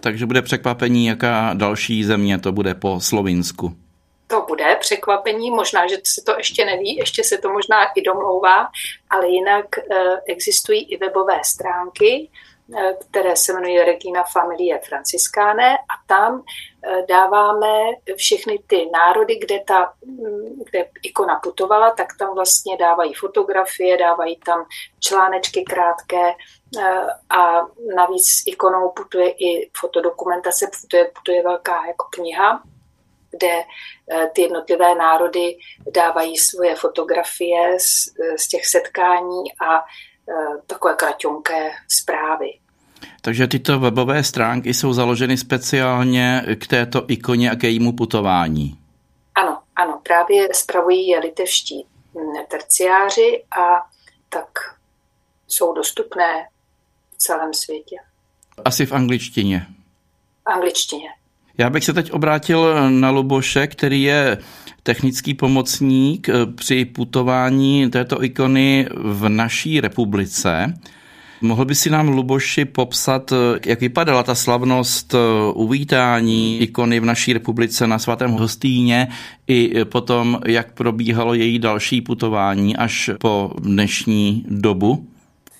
Takže 0.00 0.26
bude 0.26 0.42
překvapení, 0.42 1.06
jaká 1.06 1.54
další 1.54 2.04
země 2.04 2.38
to 2.38 2.52
bude 2.52 2.74
po 2.74 3.00
Slovinsku. 3.00 3.76
To 4.26 4.44
bude 4.48 4.76
překvapení, 4.80 5.50
možná, 5.50 5.86
že 5.86 5.96
se 5.96 6.22
to 6.26 6.34
ještě 6.38 6.64
neví, 6.64 6.96
ještě 6.96 7.24
se 7.24 7.38
to 7.38 7.52
možná 7.52 7.84
i 7.96 8.02
domlouvá, 8.02 8.68
ale 9.10 9.28
jinak 9.28 9.66
eh, 9.78 10.20
existují 10.28 10.92
i 10.92 10.96
webové 10.96 11.40
stránky, 11.44 12.30
eh, 12.78 12.94
které 13.10 13.36
se 13.36 13.52
jmenují 13.52 13.78
Regina 13.78 14.24
Familie 14.32 14.80
Franciskáne 14.88 15.76
a 15.76 15.94
tam 16.06 16.42
dáváme 17.08 17.68
všechny 18.16 18.58
ty 18.66 18.90
národy, 18.92 19.36
kde 19.36 19.60
ta 19.66 19.92
mm, 20.04 20.62
kde 20.70 20.88
ikona 21.02 21.40
putovala, 21.42 21.90
tak 21.90 22.08
tam 22.18 22.34
vlastně 22.34 22.76
dávají 22.76 23.14
fotografie, 23.14 23.96
dávají 23.96 24.36
tam 24.36 24.64
článečky 25.00 25.64
krátké, 25.64 26.34
Eh, 26.78 27.06
a 27.30 27.66
navíc 27.94 28.42
ikonou 28.46 28.90
putuje 28.90 29.30
i 29.30 29.70
fotodokumentace, 29.76 30.70
putuje, 30.80 31.10
putuje 31.14 31.42
velká 31.42 31.86
jako 31.86 32.06
kniha, 32.10 32.62
kde 33.30 33.64
eh, 34.12 34.30
ty 34.34 34.42
jednotlivé 34.42 34.94
národy 34.94 35.58
dávají 35.90 36.38
svoje 36.38 36.76
fotografie 36.76 37.80
z, 37.80 38.12
z 38.36 38.48
těch 38.48 38.66
setkání 38.66 39.58
a 39.60 39.78
eh, 39.78 40.62
takové 40.66 40.94
kraťonké 40.94 41.70
zprávy. 41.88 42.58
Takže 43.22 43.46
tyto 43.46 43.80
webové 43.80 44.22
stránky 44.22 44.74
jsou 44.74 44.92
založeny 44.92 45.36
speciálně 45.36 46.44
k 46.58 46.66
této 46.66 47.04
ikoně 47.08 47.50
a 47.50 47.56
k 47.56 47.64
jejímu 47.64 47.92
putování. 47.92 48.78
Ano, 49.34 49.58
ano, 49.76 50.00
právě 50.02 50.48
spravují 50.54 51.08
je 51.08 51.18
litevští 51.18 51.86
terciáři 52.48 53.42
a 53.60 53.86
tak 54.28 54.58
jsou 55.48 55.74
dostupné 55.74 56.46
celém 57.16 57.54
světě. 57.54 57.96
Asi 58.64 58.86
v 58.86 58.92
angličtině. 58.92 59.66
V 60.44 60.50
angličtině. 60.50 61.08
Já 61.58 61.70
bych 61.70 61.84
se 61.84 61.92
teď 61.92 62.12
obrátil 62.12 62.90
na 62.90 63.10
Luboše, 63.10 63.66
který 63.66 64.02
je 64.02 64.38
technický 64.82 65.34
pomocník 65.34 66.28
eh, 66.28 66.46
při 66.46 66.84
putování 66.84 67.90
této 67.90 68.24
ikony 68.24 68.88
v 68.94 69.28
naší 69.28 69.80
republice. 69.80 70.74
Mohl 71.42 71.64
by 71.64 71.74
si 71.74 71.90
nám, 71.90 72.08
Luboši, 72.08 72.64
popsat, 72.64 73.32
eh, 73.32 73.36
jak 73.66 73.80
vypadala 73.80 74.22
ta 74.22 74.34
slavnost 74.34 75.14
eh, 75.14 75.18
uvítání 75.54 76.60
ikony 76.60 77.00
v 77.00 77.04
naší 77.04 77.32
republice 77.32 77.86
na 77.86 77.98
svatém 77.98 78.30
Hostýně 78.30 79.08
i 79.46 79.84
potom, 79.84 80.40
jak 80.46 80.72
probíhalo 80.72 81.34
její 81.34 81.58
další 81.58 82.00
putování 82.00 82.76
až 82.76 83.10
po 83.20 83.52
dnešní 83.58 84.46
dobu? 84.48 85.06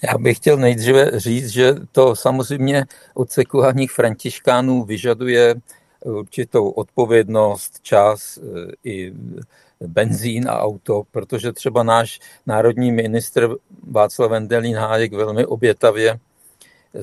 Já 0.02 0.18
bych 0.18 0.36
chtěl 0.36 0.56
nejdříve 0.56 1.10
říct, 1.14 1.48
že 1.48 1.74
to 1.92 2.16
samozřejmě 2.16 2.84
od 3.14 3.30
sekulárních 3.30 3.90
františkánů 3.90 4.84
vyžaduje 4.84 5.54
určitou 6.04 6.68
odpovědnost, 6.68 7.80
čas 7.82 8.38
eh, 8.38 8.72
i 8.84 9.12
benzín 9.80 10.48
a 10.48 10.60
auto, 10.60 11.02
protože 11.10 11.52
třeba 11.52 11.82
náš 11.82 12.20
národní 12.46 12.92
ministr 12.92 13.56
Václav 13.90 14.30
Vendelín 14.30 14.76
Hájek 14.76 15.12
velmi 15.12 15.46
obětavě 15.46 16.18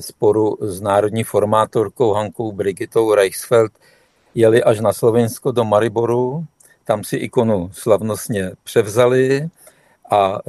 sporu 0.00 0.56
s 0.60 0.80
národní 0.80 1.24
formátorkou 1.24 2.12
Hankou 2.12 2.52
Brigitou 2.52 3.14
Reichsfeld 3.14 3.72
jeli 4.34 4.62
až 4.62 4.80
na 4.80 4.92
Slovensko 4.92 5.52
do 5.52 5.64
Mariboru, 5.64 6.44
tam 6.84 7.04
si 7.04 7.16
ikonu 7.16 7.70
slavnostně 7.72 8.50
převzali 8.64 9.48
a 10.10 10.38
e, 10.38 10.40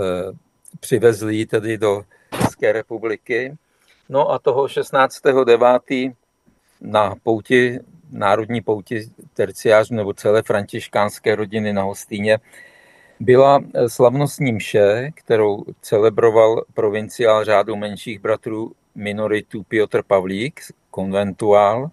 přivezli 0.79 1.35
ji 1.35 1.45
tedy 1.45 1.77
do 1.77 2.03
České 2.37 2.71
republiky. 2.71 3.57
No 4.09 4.31
a 4.31 4.39
toho 4.39 4.65
16.9. 4.65 6.13
na 6.81 7.15
pouti, 7.23 7.79
národní 8.11 8.61
pouti 8.61 9.09
terciářů 9.33 9.93
nebo 9.93 10.13
celé 10.13 10.43
františkánské 10.43 11.35
rodiny 11.35 11.73
na 11.73 11.83
Hostýně 11.83 12.39
byla 13.19 13.59
slavnostní 13.87 14.51
mše, 14.51 15.11
kterou 15.15 15.63
celebroval 15.81 16.63
provinciál 16.73 17.45
řádu 17.45 17.75
menších 17.75 18.19
bratrů 18.19 18.71
minoritu 18.95 19.63
Piotr 19.63 20.03
Pavlík, 20.03 20.61
konventuál, 20.91 21.89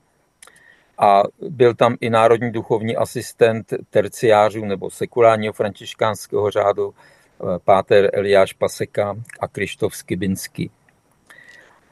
a 0.99 1.23
byl 1.41 1.75
tam 1.75 1.97
i 2.01 2.11
národní 2.11 2.53
duchovní 2.53 2.97
asistent 2.97 3.73
terciářů 3.91 4.65
nebo 4.65 4.91
sekulárního 4.91 5.53
františkánského 5.53 6.51
řádu 6.51 6.95
eh, 6.95 7.59
páter 7.65 8.11
Eliáš 8.13 8.53
Paseka 8.53 9.17
a 9.41 9.49
Krištof 9.49 9.97
Skibinský. 9.97 10.71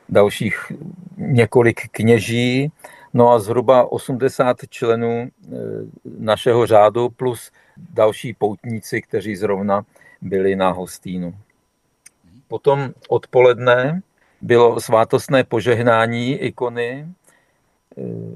Dalších 0.09 0.73
několik 1.17 1.81
kněží, 1.91 2.73
no 3.15 3.31
a 3.31 3.39
zhruba 3.39 3.93
80 3.93 4.57
členů 4.69 5.29
eh, 5.29 5.57
našeho 6.19 6.67
řádu 6.67 7.09
plus 7.09 7.51
další 7.77 8.35
poutníci, 8.35 9.03
kteří 9.03 9.37
zrovna 9.37 9.85
byli 10.21 10.57
na 10.57 10.71
hostínu. 10.71 11.35
Potom 12.49 12.91
odpoledne 13.09 14.03
bylo 14.41 14.81
svátostné 14.81 15.45
požehnání 15.45 16.33
ikony, 16.33 17.07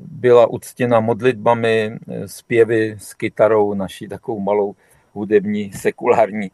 byla 0.02 0.46
uctěna 0.46 1.00
modlitbami, 1.00 1.98
zpěvy 2.26 2.96
s 2.98 3.14
kytarou, 3.14 3.74
naší 3.74 4.08
takovou 4.08 4.40
malou 4.40 4.74
hudební 5.12 5.72
sekulární 5.72 6.50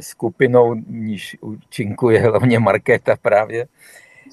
skupinou, 0.00 0.74
níž 0.74 1.36
účinkuje 1.40 2.20
hlavně 2.20 2.58
Markéta 2.58 3.16
právě. 3.22 3.66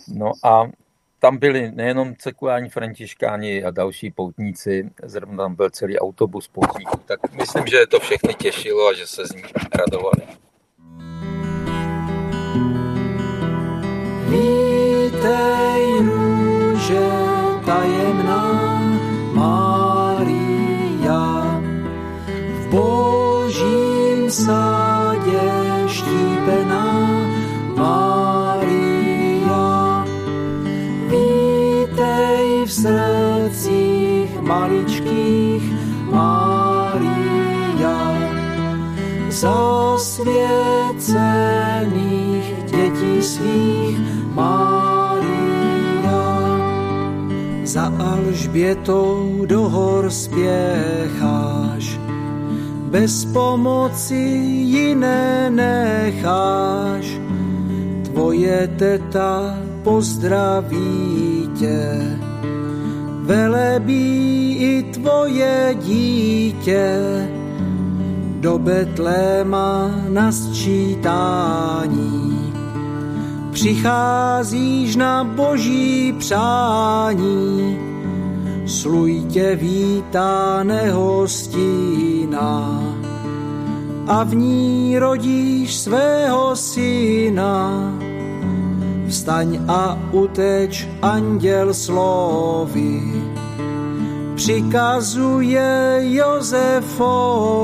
No 0.07 0.31
a 0.43 0.71
tam 1.19 1.37
byli 1.37 1.71
nejenom 1.71 2.13
sekulární 2.19 2.69
františkáni 2.69 3.63
a 3.63 3.71
další 3.71 4.11
poutníci, 4.11 4.89
zrovna 5.03 5.43
tam 5.43 5.55
byl 5.55 5.69
celý 5.69 5.99
autobus 5.99 6.47
poutníků, 6.47 6.99
tak 7.05 7.33
myslím, 7.33 7.67
že 7.67 7.87
to 7.87 7.99
všechny 7.99 8.33
těšilo 8.33 8.87
a 8.87 8.93
že 8.93 9.07
se 9.07 9.27
z 9.27 9.35
nich 9.35 9.51
radovali. 9.75 10.44
Zasvěcených 40.05 41.25
dětí 42.65 43.21
svých 43.21 43.97
Mária 44.33 45.25
za 47.63 47.93
Alžbětou 47.99 49.45
do 49.45 49.61
hor 49.61 50.09
spěcháš, 50.09 51.99
bez 52.89 53.25
pomoci 53.25 54.15
jiné 54.69 55.49
necháš. 55.49 57.19
Tvoje 58.05 58.69
teta 58.77 59.57
pozdraví 59.83 61.49
tě, 61.59 62.17
velebí 63.21 64.55
i 64.59 64.83
tvoje 64.83 65.75
dítě, 65.81 67.01
do 68.45 68.57
Betléma 68.57 69.91
na 70.09 70.31
sčítání. 70.31 71.93
Přicházíš 73.51 74.95
na 74.95 75.23
boží 75.23 76.13
přání, 76.19 77.77
sluj 78.65 79.21
tě 79.21 79.55
vítá 79.55 80.63
nehostína 80.63 82.03
a 84.07 84.23
v 84.23 84.35
ní 84.35 84.99
rodíš 84.99 85.75
svého 85.75 86.55
syna. 86.55 87.93
Vstaň 89.07 89.59
a 89.67 89.97
uteč, 90.11 90.87
anděl 91.01 91.73
slovy, 91.73 93.01
přikazuje 94.35 95.99
Josefovi, 96.01 97.59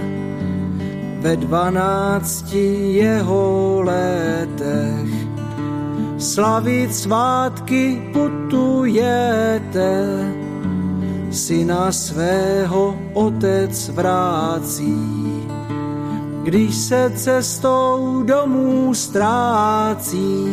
ve 1.19 1.35
dvanácti 1.35 2.93
jeho 2.93 3.81
letech. 3.83 5.09
Slavit 6.17 6.95
svátky 6.95 8.09
putujete, 8.13 9.97
syna 11.31 11.91
svého 11.91 12.95
otec 13.13 13.89
vrácí. 13.89 15.32
Když 16.43 16.75
se 16.75 17.11
cestou 17.15 18.23
domů 18.23 18.93
ztrácí, 18.93 20.45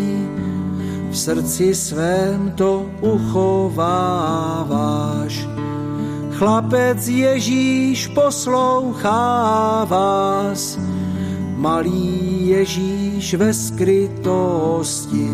v 1.11 1.19
srdci 1.19 1.75
svém 1.75 2.53
to 2.57 2.87
uchováváš. 3.01 3.91
Chlapec 6.31 7.09
Ježíš 7.09 8.07
poslouchá 8.07 9.85
vás, 9.85 10.79
malý 11.57 12.49
Ježíš 12.49 13.35
ve 13.35 13.55
skrytosti. 13.55 15.31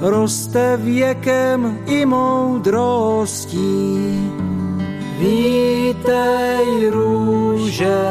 Roste 0.00 0.76
věkem 0.76 1.78
i 1.86 2.06
moudrostí, 2.06 3.60
Vítej 5.22 6.90
růže 6.90 8.02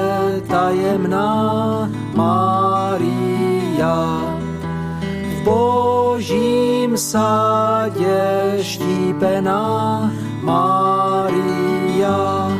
tajemná 0.48 1.90
Maria, 2.16 3.96
v 5.30 5.44
božím 5.44 6.98
sádě 6.98 8.58
štípená 8.62 10.12
Maria. 10.42 12.52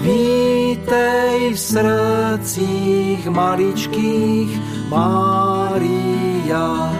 Vítej 0.00 1.54
v 1.54 1.58
srdcích 1.58 3.28
maličkých 3.28 4.60
Maria, 4.88 6.96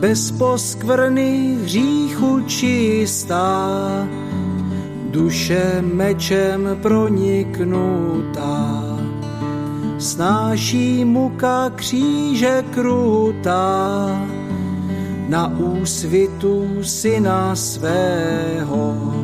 bez 0.00 0.30
poskvrny 0.30 1.58
hříchu 1.62 2.40
čistá, 2.46 3.68
duše 5.10 5.82
mečem 5.82 6.78
proniknutá. 6.82 8.84
Snáší 9.98 11.04
muka 11.04 11.70
kříže 11.74 12.64
krutá, 12.70 14.20
na 15.28 15.58
úsvitu 15.58 16.82
syna 16.82 17.56
svého. 17.56 19.23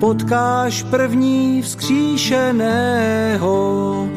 Potkáš 0.00 0.82
první 0.82 1.62
vzkříšeného, 1.62 4.08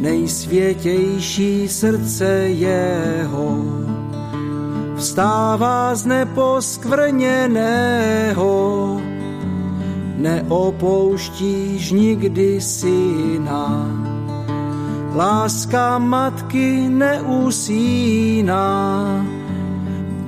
nejsvětější 0.00 1.68
srdce 1.68 2.28
jeho. 2.48 3.64
Vstává 4.96 5.94
z 5.94 6.06
neposkvrněného, 6.06 9.00
neopouštíš 10.16 11.92
nikdy 11.92 12.60
syna. 12.60 13.96
Láska 15.14 15.98
matky 15.98 16.88
neusíná, 16.88 18.66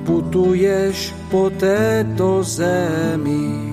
putuješ 0.05 1.15
po 1.31 1.49
této 1.49 2.43
zemi. 2.43 3.72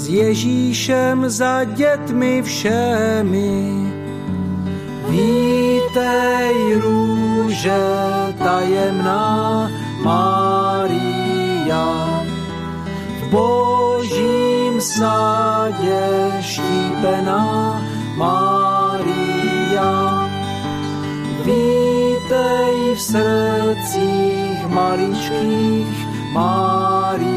S 0.00 0.08
Ježíšem 0.08 1.30
za 1.30 1.64
dětmi 1.64 2.42
všemi. 2.42 3.92
Vítej 5.08 6.74
růže 6.80 7.84
tajemná 8.38 9.70
Maria, 10.02 11.84
v 13.20 13.30
božím 13.30 14.80
sádě 14.80 16.00
štípená 16.40 17.84
Maria. 18.16 19.20
Vítej 21.44 22.94
v 22.94 23.00
srdcích 23.00 24.66
maličkých 24.68 26.06
Maria, 26.32 27.30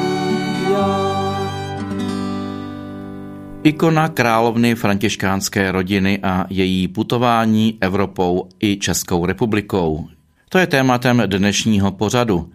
Ikona 3.63 4.09
královny 4.09 4.75
františkánské 4.75 5.73
rodiny 5.73 6.19
a 6.23 6.47
její 6.51 6.89
putování 6.89 7.79
Evropou 7.81 8.49
i 8.61 8.77
Českou 8.77 9.27
republikou. 9.27 10.09
To 10.49 10.59
je 10.59 10.67
tématem 10.67 11.23
dnešního 11.27 11.93
pořadu. 11.93 12.51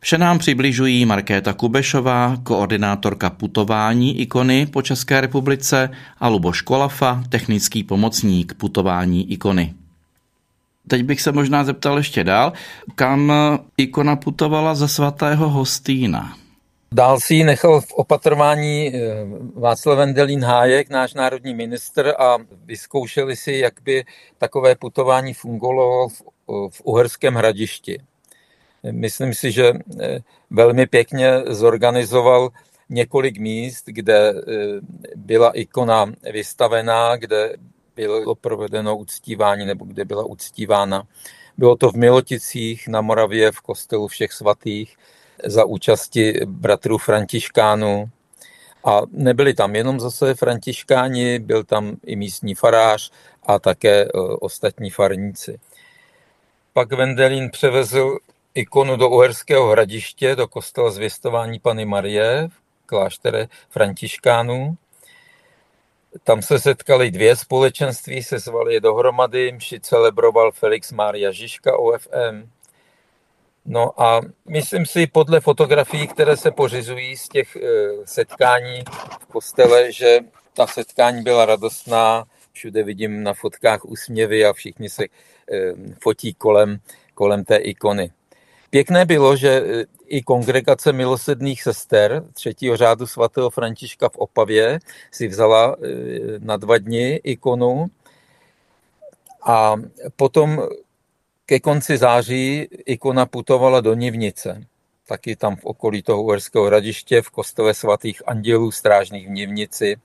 Vše 0.00 0.18
nám 0.18 0.38
přibližují 0.38 1.06
Markéta 1.06 1.52
Kubešová, 1.52 2.36
koordinátorka 2.42 3.30
putování 3.30 4.20
ikony 4.20 4.66
po 4.66 4.82
České 4.82 5.20
republice 5.20 5.90
a 6.20 6.28
Luboš 6.28 6.60
Kolafa, 6.60 7.22
technický 7.28 7.84
pomocník 7.84 8.54
putování 8.54 9.32
ikony. 9.32 9.74
Teď 10.88 11.02
bych 11.02 11.20
se 11.20 11.32
možná 11.32 11.64
zeptal 11.64 11.96
ještě 11.96 12.24
dál, 12.24 12.52
kam 12.94 13.32
ikona 13.76 14.16
putovala 14.16 14.74
ze 14.74 14.88
svatého 14.88 15.48
Hostýna. 15.48 16.36
Dál 16.92 17.20
si 17.20 17.34
ji 17.34 17.44
nechal 17.44 17.80
v 17.80 17.92
opatrování 17.92 18.92
eh, 18.94 19.00
Václav 19.54 19.98
Vendelín 19.98 20.44
Hájek, 20.44 20.90
náš 20.90 21.14
národní 21.14 21.54
ministr, 21.54 22.12
a 22.18 22.38
vyzkoušeli 22.64 23.36
si, 23.36 23.52
jak 23.52 23.74
by 23.82 24.04
takové 24.38 24.74
putování 24.74 25.34
fungovalo 25.34 26.08
v, 26.08 26.22
v 26.70 26.80
Uherském 26.84 27.34
hradišti. 27.34 27.98
Myslím 28.90 29.34
si, 29.34 29.52
že 29.52 29.72
eh, 30.00 30.18
velmi 30.50 30.86
pěkně 30.86 31.30
zorganizoval 31.46 32.50
několik 32.88 33.38
míst, 33.38 33.82
kde 33.86 34.30
eh, 34.30 34.34
byla 35.16 35.50
ikona 35.50 36.12
vystavená, 36.32 37.16
kde 37.16 37.56
bylo 37.96 38.34
provedeno 38.34 38.96
uctívání 38.96 39.66
nebo 39.66 39.84
kde 39.84 40.04
byla 40.04 40.24
uctívána. 40.24 41.02
Bylo 41.58 41.76
to 41.76 41.90
v 41.90 41.94
Miloticích 41.94 42.88
na 42.88 43.00
Moravě 43.00 43.52
v 43.52 43.60
kostelu 43.60 44.08
všech 44.08 44.32
svatých 44.32 44.96
za 45.44 45.64
účasti 45.64 46.40
bratrů 46.44 46.98
Františkánů. 46.98 48.10
A 48.84 49.00
nebyli 49.10 49.54
tam 49.54 49.76
jenom 49.76 50.00
zase 50.00 50.34
františkáni, 50.34 51.38
byl 51.38 51.64
tam 51.64 51.96
i 52.06 52.16
místní 52.16 52.54
farář 52.54 53.10
a 53.42 53.58
také 53.58 54.04
e, 54.04 54.08
ostatní 54.40 54.90
farníci. 54.90 55.58
Pak 56.72 56.92
Vendelín 56.92 57.50
převezl 57.50 58.18
ikonu 58.54 58.96
do 58.96 59.08
Uherského 59.08 59.70
hradiště, 59.70 60.36
do 60.36 60.48
kostela 60.48 60.90
zvěstování 60.90 61.58
Pany 61.58 61.84
Marie 61.84 62.48
v 62.48 62.86
kláštere 62.86 63.48
františkánů. 63.70 64.76
Tam 66.24 66.42
se 66.42 66.58
setkali 66.58 67.10
dvě 67.10 67.36
společenství, 67.36 68.22
se 68.22 68.38
zvali 68.38 68.74
je 68.74 68.80
dohromady, 68.80 69.52
mši 69.52 69.80
celebroval 69.80 70.52
Felix 70.52 70.92
Mária 70.92 71.32
Žižka 71.32 71.78
OFM. 71.78 72.50
No 73.64 74.02
a 74.02 74.20
myslím 74.48 74.86
si 74.86 75.06
podle 75.06 75.40
fotografií, 75.40 76.08
které 76.08 76.36
se 76.36 76.50
pořizují 76.50 77.16
z 77.16 77.28
těch 77.28 77.56
eh, 77.56 77.60
setkání 78.04 78.84
v 79.20 79.26
kostele, 79.26 79.92
že 79.92 80.18
ta 80.54 80.66
setkání 80.66 81.22
byla 81.22 81.46
radostná, 81.46 82.24
všude 82.52 82.82
vidím 82.82 83.22
na 83.22 83.34
fotkách 83.34 83.84
úsměvy 83.84 84.44
a 84.44 84.52
všichni 84.52 84.90
se 84.90 85.04
eh, 85.04 85.72
fotí 86.00 86.34
kolem, 86.34 86.80
kolem 87.14 87.44
té 87.44 87.56
ikony. 87.56 88.10
Pěkné 88.72 89.04
bylo, 89.04 89.36
že 89.36 89.48
e, 89.50 89.84
i 90.06 90.22
kongregace 90.22 90.92
milosedných 90.92 91.62
sester 91.62 92.24
třetího 92.32 92.76
řádu 92.76 93.06
svatého 93.06 93.50
Františka 93.50 94.08
v 94.08 94.16
Opavě 94.16 94.78
si 95.10 95.28
vzala 95.28 95.76
e, 95.76 95.88
na 96.38 96.56
dva 96.56 96.78
dny 96.78 97.20
ikonu 97.24 97.86
a 99.42 99.74
potom 100.16 100.62
ke 101.46 101.60
konci 101.60 101.98
září 101.98 102.68
ikona 102.86 103.26
putovala 103.26 103.80
do 103.80 103.94
Nivnice. 103.94 104.64
Taky 105.06 105.36
tam 105.36 105.56
v 105.56 105.64
okolí 105.64 106.02
toho 106.02 106.22
Uherského 106.22 106.64
hradiště 106.64 107.22
v 107.22 107.30
kostele 107.30 107.74
svatých 107.74 108.22
andělů 108.26 108.70
strážných 108.70 109.26
v 109.28 109.30
Nivnici. 109.30 109.96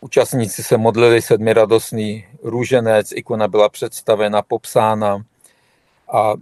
Účastníci 0.00 0.62
se 0.62 0.76
modlili 0.78 1.22
sedmiradostný 1.22 2.26
růženec, 2.42 3.12
ikona 3.12 3.48
byla 3.48 3.68
představena, 3.68 4.42
popsána 4.42 5.24
a 6.12 6.34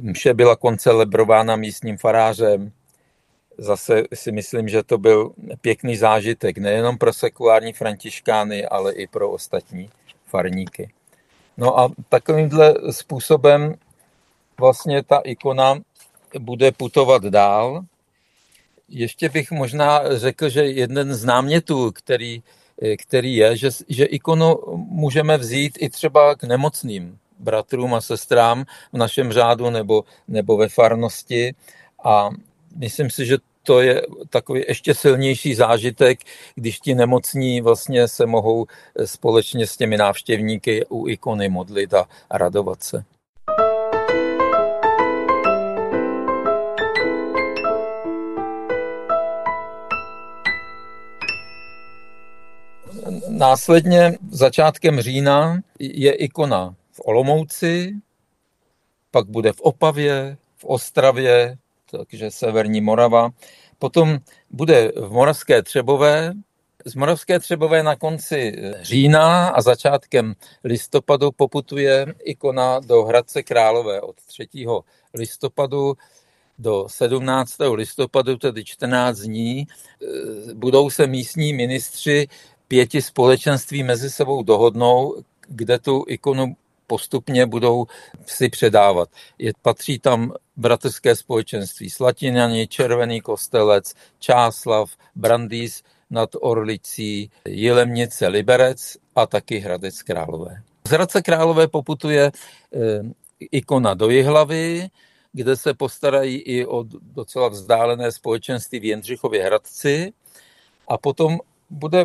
mše 0.00 0.34
byla 0.34 0.56
koncelebrována 0.56 1.56
místním 1.56 1.98
farářem. 1.98 2.72
Zase 3.58 4.02
si 4.14 4.32
myslím, 4.32 4.68
že 4.68 4.82
to 4.82 4.98
byl 4.98 5.32
pěkný 5.60 5.96
zážitek 5.96 6.58
nejenom 6.58 6.98
pro 6.98 7.12
sekulární 7.12 7.72
františkány, 7.72 8.66
ale 8.66 8.92
i 8.92 9.06
pro 9.06 9.30
ostatní 9.30 9.90
farníky. 10.26 10.90
No 11.56 11.78
a 11.78 11.90
takovýmhle 12.08 12.74
způsobem 12.90 13.74
vlastně 14.60 15.02
ta 15.02 15.18
ikona 15.24 15.78
bude 16.38 16.72
putovat 16.72 17.22
dál. 17.22 17.82
Ještě 18.88 19.28
bych 19.28 19.50
možná 19.50 20.18
řekl, 20.18 20.48
že 20.48 20.64
jeden 20.64 21.14
z 21.14 21.24
námětů, 21.24 21.92
který, 21.92 22.42
který 22.98 23.36
je, 23.36 23.56
že, 23.56 23.68
že 23.88 24.04
ikonu 24.04 24.56
můžeme 24.76 25.38
vzít 25.38 25.78
i 25.80 25.90
třeba 25.90 26.34
k 26.34 26.44
nemocným 26.44 27.18
bratrům 27.38 27.94
a 27.94 28.00
sestrám 28.00 28.64
v 28.92 28.96
našem 28.96 29.32
řádu 29.32 29.70
nebo, 29.70 30.04
nebo 30.28 30.56
ve 30.56 30.68
farnosti. 30.68 31.54
A 32.04 32.30
myslím 32.76 33.10
si, 33.10 33.26
že 33.26 33.38
to 33.62 33.80
je 33.80 34.02
takový 34.30 34.64
ještě 34.68 34.94
silnější 34.94 35.54
zážitek, 35.54 36.20
když 36.54 36.80
ti 36.80 36.94
nemocní 36.94 37.60
vlastně 37.60 38.08
se 38.08 38.26
mohou 38.26 38.66
eh, 38.66 39.06
společně 39.06 39.66
s 39.66 39.76
těmi 39.76 39.96
návštěvníky 39.96 40.86
u 40.88 41.08
ikony 41.08 41.48
modlit 41.48 41.94
a 41.94 42.08
radovat 42.30 42.82
se. 42.82 43.04
Následně 53.28 54.18
začátkem 54.30 55.00
října 55.00 55.60
je 55.78 56.12
ikona 56.12 56.74
v 56.98 57.00
Olomouci, 57.04 57.94
pak 59.10 59.26
bude 59.26 59.52
v 59.52 59.60
Opavě, 59.60 60.36
v 60.56 60.64
Ostravě, 60.64 61.58
takže 61.90 62.30
severní 62.30 62.80
Morava. 62.80 63.30
Potom 63.78 64.18
bude 64.50 64.92
v 64.96 65.12
Moravské 65.12 65.62
Třebové, 65.62 66.32
z 66.84 66.94
Moravské 66.94 67.38
Třebové 67.38 67.82
na 67.82 67.96
konci 67.96 68.52
října 68.82 69.48
a 69.48 69.62
začátkem 69.62 70.34
listopadu 70.64 71.30
poputuje 71.32 72.06
ikona 72.24 72.80
do 72.80 73.04
Hradce 73.04 73.42
Králové 73.42 74.00
od 74.00 74.16
3. 74.16 74.48
listopadu 75.14 75.94
do 76.58 76.88
17. 76.88 77.54
listopadu, 77.74 78.36
tedy 78.36 78.64
14 78.64 79.18
dní, 79.18 79.66
budou 80.54 80.90
se 80.90 81.06
místní 81.06 81.52
ministři 81.52 82.28
pěti 82.68 83.02
společenství 83.02 83.82
mezi 83.82 84.10
sebou 84.10 84.42
dohodnou, 84.42 85.22
kde 85.48 85.78
tu 85.78 86.04
ikonu 86.08 86.56
postupně 86.88 87.46
budou 87.46 87.86
si 88.26 88.48
předávat. 88.48 89.08
Je, 89.38 89.52
patří 89.62 89.98
tam 89.98 90.32
bratrské 90.56 91.16
společenství 91.16 91.90
Slatinani, 91.90 92.66
Červený 92.66 93.20
kostelec, 93.20 93.94
Čáslav, 94.18 94.90
Brandýs 95.14 95.82
nad 96.10 96.30
Orlicí, 96.40 97.30
Jilemnice, 97.48 98.26
Liberec 98.26 98.96
a 99.16 99.26
taky 99.26 99.58
Hradec 99.58 100.02
Králové. 100.02 100.62
Z 100.88 100.90
Hradce 100.90 101.22
Králové 101.22 101.68
poputuje 101.68 102.26
e, 102.26 102.32
ikona 103.40 103.94
do 103.94 104.10
Jihlavy, 104.10 104.88
kde 105.32 105.56
se 105.56 105.74
postarají 105.74 106.36
i 106.36 106.66
o 106.66 106.84
docela 107.14 107.48
vzdálené 107.48 108.12
společenství 108.12 108.80
v 108.80 108.84
Jendřichově 108.84 109.44
Hradci 109.44 110.12
a 110.88 110.98
potom 110.98 111.38
bude 111.70 112.04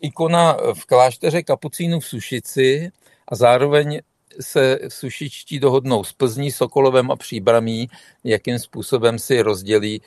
ikona 0.00 0.56
v 0.74 0.84
klášteře 0.86 1.42
Kapucínu 1.42 2.00
v 2.00 2.06
Sušici 2.06 2.90
a 3.28 3.36
zároveň 3.36 4.00
se 4.40 4.78
sušičtí 4.88 5.60
dohodnou 5.60 6.04
s 6.04 6.12
Plzní, 6.12 6.50
Sokolovem 6.50 7.10
a 7.10 7.16
Příbramí, 7.16 7.88
jakým 8.24 8.58
způsobem 8.58 9.18
si 9.18 9.42
rozdělí 9.42 10.02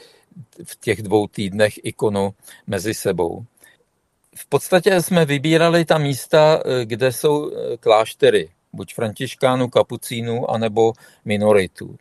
v 0.63 0.79
těch 0.79 1.01
dvou 1.01 1.27
týdnech 1.27 1.73
ikonu 1.84 2.34
mezi 2.67 2.93
sebou. 2.93 3.45
V 4.36 4.45
podstatě 4.45 5.01
jsme 5.01 5.26
vybírali 5.26 5.86
ta 5.86 5.97
místa, 5.97 6.63
kde 6.84 7.11
jsou 7.11 7.51
kláštery, 7.80 8.49
buď 8.73 8.93
františkánů, 8.93 9.69
kapucínů, 9.69 10.51
anebo 10.51 10.93
minoritů. 11.26 11.97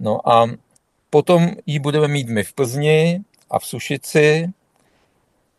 No 0.00 0.28
a 0.28 0.50
potom 1.10 1.50
ji 1.66 1.78
budeme 1.78 2.08
mít 2.08 2.28
my 2.28 2.44
v 2.44 2.52
Plzni 2.52 3.20
a 3.50 3.58
v 3.58 3.66
Sušici. 3.66 4.48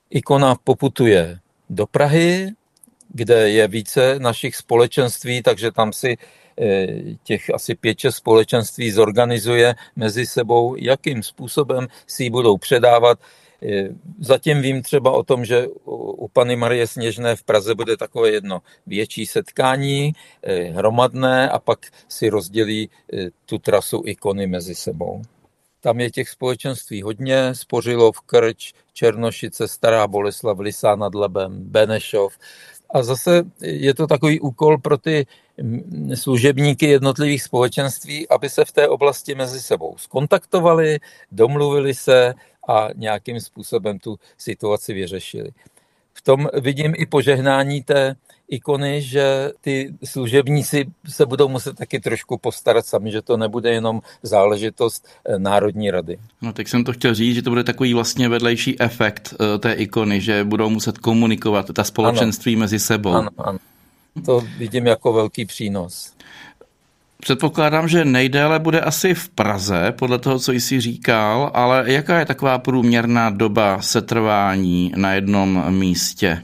Ikona 0.09 0.55
poputuje 0.63 1.39
do 1.69 1.87
Prahy, 1.87 2.51
kde 3.13 3.49
je 3.49 3.67
více 3.67 4.19
našich 4.19 4.55
společenství, 4.55 5.41
takže 5.41 5.71
tam 5.71 5.93
si 5.93 6.17
eh, 6.61 6.87
těch 7.23 7.49
asi 7.53 7.75
pět 7.75 7.97
společenství 8.09 8.91
zorganizuje 8.91 9.75
mezi 9.95 10.25
sebou, 10.25 10.75
jakým 10.75 11.23
způsobem 11.23 11.87
si 12.07 12.23
ji 12.23 12.29
budou 12.29 12.57
předávat. 12.57 13.19
Eh, 13.63 13.89
zatím 14.19 14.61
vím 14.61 14.81
třeba 14.81 15.11
o 15.11 15.23
tom, 15.23 15.45
že 15.45 15.67
u 15.85 16.27
Pany 16.27 16.55
Marie 16.55 16.87
Sněžné 16.87 17.35
v 17.35 17.43
Praze 17.43 17.75
bude 17.75 17.97
takové 17.97 18.29
jedno 18.29 18.61
větší 18.87 19.25
setkání, 19.25 20.11
eh, 20.43 20.55
hromadné, 20.63 21.49
a 21.49 21.59
pak 21.59 21.79
si 22.07 22.29
rozdělí 22.29 22.89
tu 23.45 23.57
trasu 23.57 24.03
ikony 24.05 24.47
mezi 24.47 24.75
sebou. 24.75 25.21
Tam 25.83 25.99
je 25.99 26.11
těch 26.11 26.29
společenství 26.29 27.01
hodně, 27.01 27.55
Spořilov, 27.55 28.21
Krč, 28.21 28.73
Černošice, 28.93 29.67
Stará 29.67 30.07
Boleslav, 30.07 30.59
Lisá 30.59 30.95
nad 30.95 31.15
Labem, 31.15 31.63
Benešov. 31.63 32.37
A 32.93 33.03
zase 33.03 33.43
je 33.61 33.93
to 33.93 34.07
takový 34.07 34.39
úkol 34.39 34.77
pro 34.77 34.97
ty 34.97 35.25
služebníky 36.13 36.85
jednotlivých 36.85 37.43
společenství, 37.43 38.29
aby 38.29 38.49
se 38.49 38.65
v 38.65 38.71
té 38.71 38.87
oblasti 38.87 39.35
mezi 39.35 39.61
sebou 39.61 39.95
skontaktovali, 39.97 40.99
domluvili 41.31 41.93
se 41.93 42.33
a 42.69 42.89
nějakým 42.95 43.39
způsobem 43.39 43.99
tu 43.99 44.19
situaci 44.37 44.93
vyřešili. 44.93 45.49
Tom 46.23 46.47
vidím 46.61 46.93
i 46.97 47.05
požehnání 47.05 47.83
té 47.83 48.15
ikony, 48.49 49.01
že 49.01 49.51
ty 49.61 49.93
služebníci 50.03 50.85
se 51.07 51.25
budou 51.25 51.49
muset 51.49 51.77
taky 51.77 51.99
trošku 51.99 52.37
postarat 52.37 52.85
sami, 52.85 53.11
že 53.11 53.21
to 53.21 53.37
nebude 53.37 53.71
jenom 53.71 54.01
záležitost 54.23 55.07
eh, 55.25 55.39
Národní 55.39 55.91
rady. 55.91 56.17
No 56.41 56.53
tak 56.53 56.67
jsem 56.67 56.83
to 56.83 56.93
chtěl 56.93 57.13
říct, 57.13 57.35
že 57.35 57.41
to 57.41 57.49
bude 57.49 57.63
takový 57.63 57.93
vlastně 57.93 58.29
vedlejší 58.29 58.81
efekt 58.81 59.33
eh, 59.33 59.59
té 59.59 59.73
ikony, 59.73 60.21
že 60.21 60.43
budou 60.43 60.69
muset 60.69 60.97
komunikovat 60.97 61.65
ta 61.73 61.83
společenství 61.83 62.53
ano. 62.53 62.59
mezi 62.59 62.79
sebou. 62.79 63.13
Ano, 63.13 63.29
ano. 63.37 63.59
To 64.25 64.41
vidím 64.57 64.87
jako 64.87 65.13
velký 65.13 65.45
přínos. 65.45 66.13
Předpokládám, 67.23 67.87
že 67.87 68.05
nejdéle 68.05 68.59
bude 68.59 68.81
asi 68.81 69.13
v 69.13 69.29
Praze, 69.29 69.93
podle 69.99 70.19
toho, 70.19 70.39
co 70.39 70.51
jsi 70.51 70.81
říkal, 70.81 71.51
ale 71.53 71.83
jaká 71.91 72.19
je 72.19 72.25
taková 72.25 72.59
průměrná 72.59 73.29
doba 73.29 73.81
setrvání 73.81 74.91
na 74.95 75.13
jednom 75.13 75.73
místě? 75.73 76.43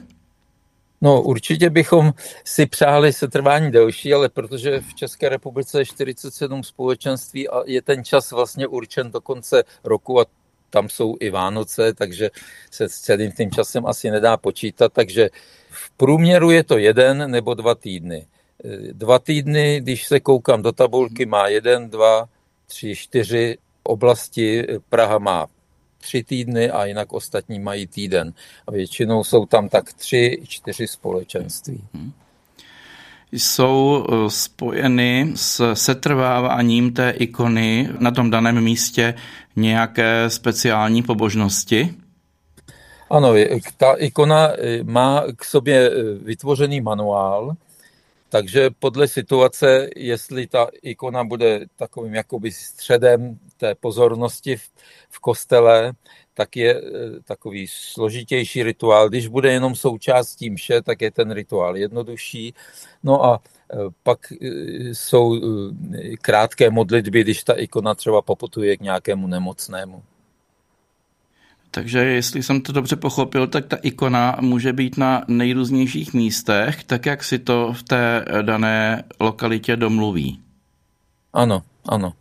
No 1.00 1.22
určitě 1.22 1.70
bychom 1.70 2.12
si 2.44 2.66
přáli 2.66 3.12
setrvání 3.12 3.70
delší, 3.70 4.14
ale 4.14 4.28
protože 4.28 4.80
v 4.80 4.94
České 4.94 5.28
republice 5.28 5.80
je 5.80 5.84
47 5.84 6.64
společenství 6.64 7.48
a 7.48 7.62
je 7.66 7.82
ten 7.82 8.04
čas 8.04 8.32
vlastně 8.32 8.66
určen 8.66 9.10
do 9.10 9.20
konce 9.20 9.62
roku 9.84 10.20
a 10.20 10.24
tam 10.70 10.88
jsou 10.88 11.16
i 11.20 11.30
Vánoce, 11.30 11.94
takže 11.94 12.30
se 12.70 12.88
s 12.88 12.92
celým 12.92 13.32
tím 13.32 13.50
časem 13.50 13.86
asi 13.86 14.10
nedá 14.10 14.36
počítat, 14.36 14.92
takže 14.92 15.30
v 15.70 15.90
průměru 15.90 16.50
je 16.50 16.64
to 16.64 16.78
jeden 16.78 17.30
nebo 17.30 17.54
dva 17.54 17.74
týdny. 17.74 18.26
Dva 18.92 19.18
týdny, 19.18 19.80
když 19.80 20.06
se 20.06 20.20
koukám 20.20 20.62
do 20.62 20.72
tabulky, 20.72 21.26
má 21.26 21.48
jeden, 21.48 21.90
dva, 21.90 22.28
tři, 22.66 22.96
čtyři 22.96 23.58
oblasti. 23.82 24.66
Praha 24.88 25.18
má 25.18 25.46
tři 26.00 26.24
týdny 26.24 26.70
a 26.70 26.84
jinak 26.84 27.12
ostatní 27.12 27.58
mají 27.58 27.86
týden. 27.86 28.32
A 28.66 28.70
většinou 28.70 29.24
jsou 29.24 29.46
tam 29.46 29.68
tak 29.68 29.92
tři, 29.92 30.42
čtyři 30.48 30.86
společenství. 30.86 31.84
Jsou 33.32 34.06
eh, 34.08 34.30
spojeny 34.30 35.32
s 35.34 35.74
setrváváním 35.74 36.92
té 36.92 37.10
ikony 37.10 37.88
na 37.98 38.10
tom 38.10 38.30
daném 38.30 38.60
místě 38.60 39.14
nějaké 39.56 40.30
speciální 40.30 41.02
pobožnosti? 41.02 41.94
Ano, 43.10 43.32
ta 43.76 43.92
ikona 43.92 44.48
eh, 44.48 44.84
má 44.84 45.24
k 45.36 45.44
sobě 45.44 45.90
eh, 45.90 45.94
vytvořený 46.24 46.80
manuál, 46.80 47.56
takže 48.30 48.70
podle 48.78 49.08
situace, 49.08 49.88
jestli 49.96 50.46
ta 50.46 50.68
ikona 50.82 51.24
bude 51.24 51.66
takovým 51.76 52.14
jakoby 52.14 52.52
středem 52.52 53.38
té 53.56 53.74
pozornosti 53.74 54.56
v, 54.56 54.70
v 55.10 55.18
kostele, 55.18 55.92
tak 56.34 56.56
je 56.56 56.74
eh, 56.74 56.82
takový 57.24 57.66
složitější 57.68 58.62
rituál. 58.62 59.08
Když 59.08 59.26
bude 59.28 59.52
jenom 59.52 59.74
součástí 59.74 60.50
mše, 60.50 60.82
tak 60.82 61.02
je 61.02 61.10
ten 61.10 61.30
rituál 61.30 61.76
jednodušší. 61.76 62.54
No 63.02 63.24
a 63.24 63.42
eh, 63.42 63.76
pak 64.02 64.32
eh, 64.32 64.46
jsou 64.94 65.40
krátké 66.22 66.70
modlitby, 66.70 67.20
když 67.20 67.44
ta 67.44 67.54
ikona 67.54 67.94
třeba 67.94 68.22
poputuje 68.22 68.76
k 68.76 68.80
nějakému 68.80 69.26
nemocnému. 69.26 70.02
Takže 71.70 71.98
jestli 71.98 72.42
jsem 72.42 72.60
to 72.60 72.72
dobře 72.72 72.96
pochopil, 72.96 73.46
tak 73.46 73.66
ta 73.66 73.76
ikona 73.76 74.36
může 74.40 74.72
být 74.72 74.96
na 74.96 75.24
nejrůznějších 75.28 76.14
místech, 76.14 76.84
tak 76.84 77.06
jak 77.06 77.24
si 77.24 77.38
to 77.38 77.72
v 77.72 77.82
té 77.82 78.24
dané 78.42 79.04
lokalitě 79.20 79.76
domluví. 79.76 80.40
Ano, 81.32 81.62
ano. 81.88 82.12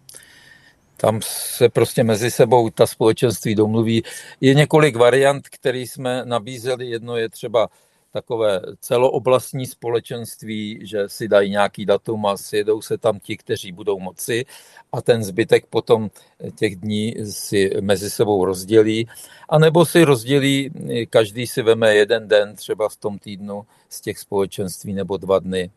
Tam 0.98 1.20
se 1.24 1.70
prostě 1.70 2.04
mezi 2.04 2.32
sebou 2.32 2.70
ta 2.70 2.88
společenství 2.88 3.56
domluví. 3.56 4.04
Je 4.42 4.54
několik 4.54 4.96
variant, 4.96 5.50
které 5.50 5.80
jsme 5.80 6.26
nabízeli. 6.26 6.90
Jedno 6.90 7.18
je 7.18 7.30
třeba 7.30 7.68
takové 8.14 8.62
celooblastní 8.80 9.66
společenství, 9.66 10.80
že 10.84 11.10
si 11.10 11.28
dají 11.28 11.52
nějaký 11.52 11.86
datum 11.86 12.26
a 12.26 12.38
sjedou 12.38 12.82
se 12.82 12.98
tam 12.98 13.20
ti, 13.20 13.38
kteří 13.38 13.72
budou 13.72 14.00
moci 14.00 14.46
a 14.92 15.02
ten 15.02 15.24
zbytek 15.24 15.66
potom 15.66 16.10
těch 16.56 16.76
dní 16.76 17.16
si 17.32 17.72
mezi 17.82 18.10
sebou 18.10 18.46
rozdělí. 18.46 19.08
A 19.50 19.60
nebo 19.60 19.86
si 19.86 20.04
rozdělí, 20.04 20.72
každý 21.10 21.48
si 21.48 21.62
veme 21.62 21.96
jeden 21.96 22.28
den 22.28 22.56
třeba 22.56 22.90
v 22.90 22.96
tom 22.96 23.20
týdnu 23.20 23.66
z 23.90 24.02
těch 24.02 24.20
společenství 24.20 24.94
nebo 24.94 25.18
dva 25.18 25.40
dny. 25.40 25.72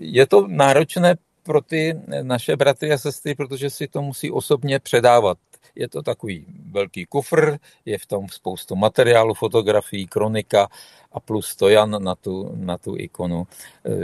Je 0.00 0.26
to 0.26 0.46
náročné 0.46 1.16
pro 1.42 1.60
ty 1.60 2.00
naše 2.22 2.56
bratry 2.56 2.92
a 2.92 2.98
sestry, 2.98 3.34
protože 3.34 3.70
si 3.70 3.88
to 3.88 4.02
musí 4.02 4.30
osobně 4.30 4.78
předávat. 4.78 5.38
Je 5.76 5.88
to 5.88 6.02
takový 6.02 6.46
velký 6.70 7.06
kufr, 7.06 7.58
je 7.84 7.98
v 7.98 8.06
tom 8.06 8.28
spoustu 8.28 8.76
materiálu, 8.76 9.34
fotografií, 9.34 10.06
kronika 10.06 10.68
a 11.12 11.20
plus 11.20 11.46
stojan 11.46 12.02
na 12.04 12.14
tu, 12.14 12.52
na 12.56 12.78
tu 12.78 12.96
ikonu. 12.96 13.46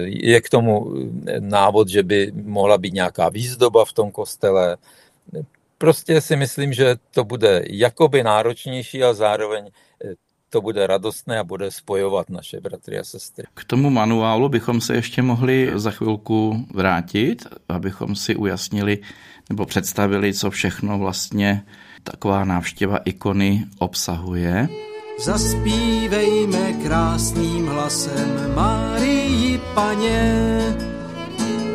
Je 0.05 0.41
k 0.41 0.49
tomu 0.49 0.95
návod, 1.39 1.89
že 1.89 2.03
by 2.03 2.33
mohla 2.33 2.79
být 2.79 2.95
nějaká 2.95 3.29
výzdoba 3.29 3.85
v 3.85 3.93
tom 3.93 4.11
kostele. 4.11 4.77
Prostě 5.79 6.21
si 6.21 6.37
myslím, 6.37 6.73
že 6.73 6.97
to 7.11 7.25
bude 7.25 7.63
jakoby 7.71 8.23
náročnější 8.23 9.05
a 9.05 9.15
zároveň 9.15 9.71
to 10.53 10.61
bude 10.61 10.87
radostné 10.87 11.39
a 11.39 11.45
bude 11.45 11.71
spojovat 11.71 12.31
naše 12.31 12.61
bratry 12.61 12.99
a 12.99 13.05
sestry. 13.05 13.45
K 13.55 13.65
tomu 13.65 13.91
manuálu 13.91 14.49
bychom 14.49 14.81
se 14.81 14.95
ještě 14.95 15.23
mohli 15.23 15.73
za 15.75 15.91
chvilku 15.91 16.67
vrátit, 16.75 17.47
abychom 17.69 18.17
si 18.17 18.37
ujasnili 18.37 18.99
nebo 19.51 19.67
představili, 19.67 20.35
co 20.35 20.51
všechno 20.51 20.99
vlastně 20.99 21.63
taková 22.03 22.45
návštěva 22.45 22.97
ikony 22.97 23.65
obsahuje. 23.79 24.69
Zaspívejme 25.19 26.73
krásným 26.73 27.67
hlasem 27.67 28.55
Marii 28.55 29.61
Paně, 29.75 30.61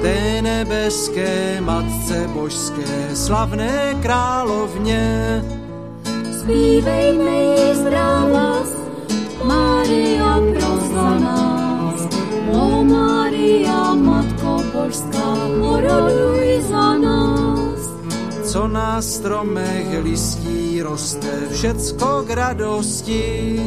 té 0.01 0.41
nebeské 0.41 1.61
Matce 1.61 2.27
Božské, 2.33 3.15
slavné 3.15 3.95
královně. 4.01 5.41
Zpívejme 6.47 7.35
jí 7.43 7.75
zdravas, 7.75 8.67
Maria 9.43 10.39
pro 10.93 11.19
nás. 11.19 12.07
O 12.53 12.83
Maria, 12.83 13.93
Matko 13.93 14.63
Božská, 14.73 15.35
oroduj 15.59 16.63
za 16.69 16.97
nás. 16.97 17.91
Co 18.43 18.67
na 18.67 19.01
stromech 19.01 20.03
listí 20.03 20.81
roste, 20.81 21.51
všecko 21.51 22.23
k 22.27 22.29
radosti. 22.29 23.59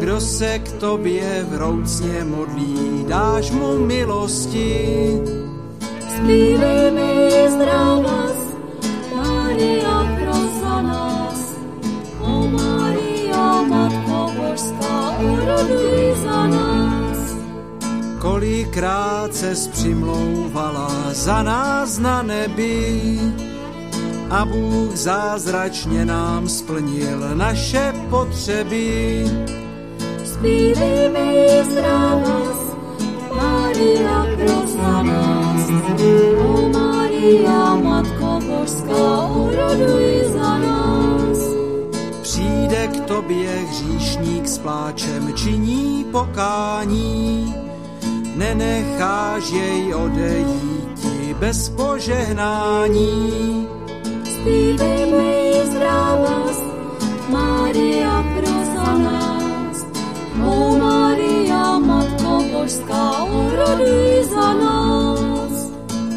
Kdo 0.00 0.20
se 0.20 0.58
k 0.58 0.72
tobě 0.72 1.46
vroucně 1.50 2.24
modlí, 2.24 3.04
dáš 3.08 3.50
mu 3.50 3.78
milosti. 3.78 5.20
Zpívejme 6.16 7.12
jí 7.12 7.48
zdravas, 7.48 8.36
Maria 9.16 9.93
Kolikrát 18.24 19.34
se 19.34 19.54
přimlouvala 19.72 20.90
za 21.12 21.42
nás 21.42 21.98
na 21.98 22.22
nebi 22.22 23.20
a 24.30 24.44
Bůh 24.44 24.96
zázračně 24.96 26.04
nám 26.04 26.48
splnil 26.48 27.34
naše 27.34 27.92
potřeby. 28.10 29.24
Zpívejme 30.24 31.20
jí 31.20 31.70
zdravas, 31.70 32.58
Maria 33.36 34.26
pro 34.36 35.02
nás. 35.02 35.70
O 36.48 36.68
Maria, 36.68 37.74
Matko 37.74 38.40
Božská, 38.48 39.26
oroduj 39.26 40.24
za 40.32 40.58
nás. 40.58 41.38
Přijde 42.22 42.86
k 42.86 43.00
tobě 43.00 43.50
hříšník 43.50 44.48
s 44.48 44.58
pláčem, 44.58 45.32
činí 45.34 46.04
pokání, 46.12 47.63
nenecháš 48.34 49.50
jej 49.50 49.94
odejít 49.94 51.06
bez 51.38 51.68
požehnání. 51.68 53.68
Zpívejme 54.24 55.24
jí 55.24 55.66
zdravas, 55.66 56.62
Maria 57.28 58.24
pro 58.36 58.98
nás. 58.98 59.86
O 60.46 60.78
Maria, 60.78 61.78
Matko 61.78 62.44
Božská, 62.52 63.22
oroduj 63.22 64.24
za 64.30 64.54
nás. 64.54 65.70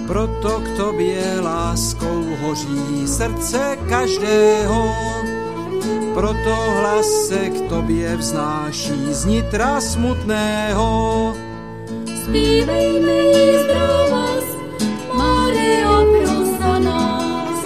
Proto 0.07 0.59
k 0.59 0.77
tobě 0.77 1.39
láskou 1.41 2.23
hoří 2.41 3.07
srdce 3.07 3.77
každého, 3.89 4.91
proto 6.13 6.55
hlas 6.79 7.05
se 7.27 7.49
k 7.49 7.69
tobě 7.69 8.17
vznáší 8.17 9.13
z 9.13 9.25
nitra 9.25 9.81
smutného. 9.81 11.33
Zpívejme 12.27 13.11
jí 13.11 13.63
zdravas, 13.63 14.43
Maria 15.13 15.97
pro 16.59 16.79
nás. 16.79 17.59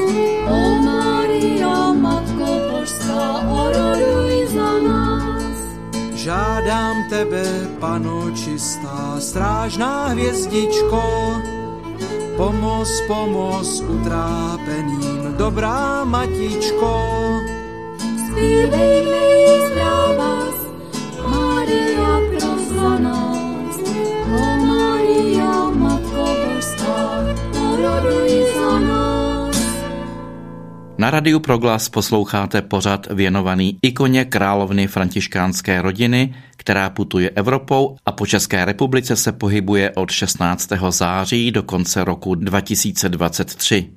O 0.46 0.60
Maria, 0.86 1.94
Matko 1.94 2.46
Božská, 2.70 3.42
oroduj 3.50 4.46
za 4.54 4.72
nás. 4.86 5.58
Žádám 6.14 6.96
tebe, 7.10 7.44
pano 7.80 8.32
čistá, 8.38 9.18
strážná 9.20 10.08
hvězdičko, 10.14 11.02
pomoz, 12.38 13.02
pomoz 13.08 13.82
utrápeným, 13.82 15.34
dobrá 15.38 16.06
matičko. 16.06 16.94
Zpívejme 18.30 19.18
jí 19.18 19.72
zdravas, 19.72 20.51
Na 31.02 31.10
Radiu 31.10 31.40
Proglas 31.40 31.90
posloucháte 31.90 32.62
pořad 32.62 33.08
věnovaný 33.12 33.78
ikoně 33.82 34.26
královny 34.26 34.88
františkánské 34.88 35.82
rodiny, 35.82 36.36
která 36.58 36.90
putuje 36.90 37.30
Evropou 37.30 37.96
a 38.06 38.12
po 38.12 38.26
České 38.26 38.66
republice 38.66 39.16
se 39.16 39.32
pohybuje 39.32 39.92
od 39.92 40.12
16. 40.12 40.70
září 40.90 41.52
do 41.52 41.64
konce 41.64 42.04
roku 42.04 42.36
2023. 42.36 43.90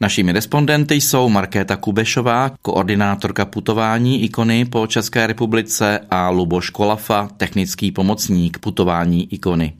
Našimi 0.00 0.32
respondenty 0.32 0.94
jsou 0.94 1.28
Markéta 1.28 1.76
Kubešová, 1.76 2.50
koordinátorka 2.62 3.44
putování 3.44 4.22
ikony 4.22 4.64
po 4.64 4.86
České 4.86 5.26
republice 5.26 6.00
a 6.10 6.30
Luboš 6.30 6.70
Kolafa, 6.70 7.28
technický 7.36 7.92
pomocník 7.92 8.58
putování 8.58 9.34
ikony. 9.34 9.72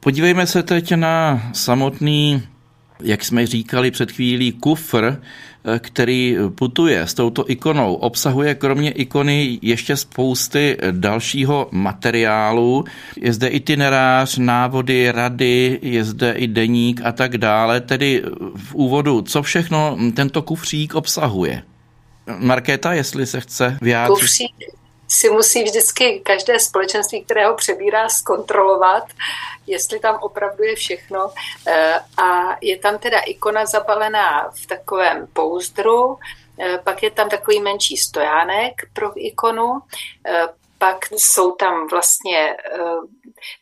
Podívejme 0.00 0.46
se 0.46 0.62
teď 0.62 0.94
na 0.94 1.42
samotný 1.52 2.42
jak 3.02 3.24
jsme 3.24 3.46
říkali 3.46 3.90
před 3.90 4.12
chvílí, 4.12 4.52
kufr, 4.52 5.16
který 5.78 6.36
putuje 6.54 7.00
s 7.00 7.14
touto 7.14 7.50
ikonou, 7.50 7.94
obsahuje 7.94 8.54
kromě 8.54 8.90
ikony 8.90 9.58
ještě 9.62 9.96
spousty 9.96 10.76
dalšího 10.90 11.68
materiálu. 11.70 12.84
Je 13.16 13.32
zde 13.32 13.48
itinerář, 13.48 14.38
návody, 14.38 15.12
rady, 15.12 15.78
je 15.82 16.04
zde 16.04 16.32
i 16.32 16.46
deník 16.46 17.00
a 17.04 17.12
tak 17.12 17.38
dále. 17.38 17.80
Tedy 17.80 18.22
v 18.56 18.74
úvodu, 18.74 19.22
co 19.22 19.42
všechno 19.42 19.98
tento 20.14 20.42
kufřík 20.42 20.94
obsahuje? 20.94 21.62
Markéta, 22.38 22.92
jestli 22.92 23.26
se 23.26 23.40
chce 23.40 23.78
vyjádřit. 23.82 24.20
Kufřík 24.20 24.81
si 25.12 25.30
musí 25.30 25.64
vždycky 25.64 26.20
každé 26.20 26.60
společenství, 26.60 27.24
které 27.24 27.46
ho 27.46 27.54
přebírá, 27.54 28.08
zkontrolovat, 28.08 29.04
jestli 29.66 30.00
tam 30.00 30.18
opravdu 30.22 30.64
je 30.64 30.76
všechno. 30.76 31.32
Eh, 31.66 32.00
A 32.16 32.56
je 32.60 32.78
tam 32.78 32.98
teda 32.98 33.20
ikona 33.20 33.66
zabalená 33.66 34.50
v 34.50 34.66
takovém 34.66 35.26
pouzdru, 35.32 36.18
eh, 36.60 36.78
pak 36.84 37.02
je 37.02 37.10
tam 37.10 37.28
takový 37.28 37.60
menší 37.60 37.96
stojánek 37.96 38.72
pro 38.92 39.12
ikonu, 39.16 39.80
eh, 40.26 40.48
pak 40.78 41.06
jsou 41.12 41.52
tam 41.52 41.86
vlastně 41.88 42.56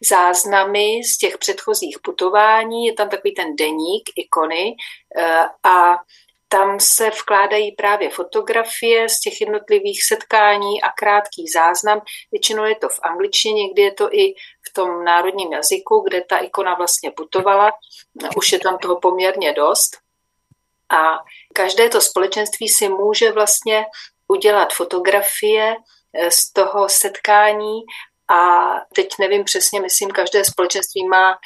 záznamy 0.09 1.05
z 1.05 1.19
těch 1.19 1.39
předchozích 1.39 1.99
putování, 2.03 2.87
je 2.87 2.93
tam 2.93 3.09
takový 3.09 3.35
ten 3.35 3.57
deník 3.57 4.11
ikony 4.17 4.77
a 5.63 5.97
tam 6.53 6.81
se 6.81 7.11
vkládají 7.11 7.73
právě 7.73 8.11
fotografie 8.11 9.09
z 9.09 9.21
těch 9.21 9.41
jednotlivých 9.41 10.05
setkání 10.05 10.83
a 10.83 10.93
krátký 10.93 11.49
záznam. 11.49 12.03
Většinou 12.33 12.65
je 12.65 12.75
to 12.75 12.89
v 12.89 13.01
angličtině, 13.03 13.63
někdy 13.63 13.83
je 13.83 13.93
to 13.93 14.15
i 14.15 14.35
v 14.69 14.73
tom 14.73 15.05
národním 15.05 15.53
jazyku, 15.53 16.05
kde 16.09 16.21
ta 16.21 16.39
ikona 16.39 16.75
vlastně 16.75 17.11
putovala. 17.11 17.73
Už 18.37 18.53
je 18.53 18.59
tam 18.59 18.79
toho 18.79 19.01
poměrně 19.01 19.53
dost. 19.53 19.97
A 20.91 21.19
každé 21.55 21.89
to 21.89 22.01
společenství 22.01 22.69
si 22.69 22.89
může 22.89 23.33
vlastně 23.33 23.87
udělat 24.29 24.73
fotografie 24.73 25.77
z 26.29 26.53
toho 26.53 26.89
setkání 26.89 27.81
a 28.31 28.71
teď 28.95 29.09
nevím 29.19 29.45
přesně, 29.45 29.81
myslím, 29.81 30.11
každé 30.11 30.45
společenství 30.45 31.09
má 31.09 31.39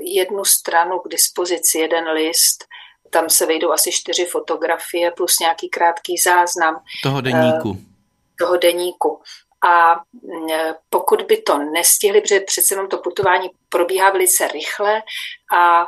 jednu 0.00 0.44
stranu 0.44 0.98
k 0.98 1.08
dispozici, 1.08 1.78
jeden 1.78 2.08
list 2.08 2.64
tam 3.10 3.30
se 3.30 3.46
vejdou 3.46 3.72
asi 3.72 3.92
čtyři 3.92 4.24
fotografie 4.24 5.10
plus 5.10 5.38
nějaký 5.38 5.68
krátký 5.68 6.16
záznam. 6.16 6.82
Toho 7.02 7.20
deníku. 7.20 7.76
Toho 8.38 8.56
deníku. 8.56 9.22
A 9.68 10.00
pokud 10.90 11.22
by 11.22 11.36
to 11.36 11.58
nestihli, 11.58 12.20
protože 12.20 12.40
přece 12.40 12.74
jenom 12.74 12.88
to 12.88 12.98
putování 12.98 13.50
probíhá 13.68 14.10
velice 14.10 14.48
rychle 14.48 15.02
a 15.56 15.86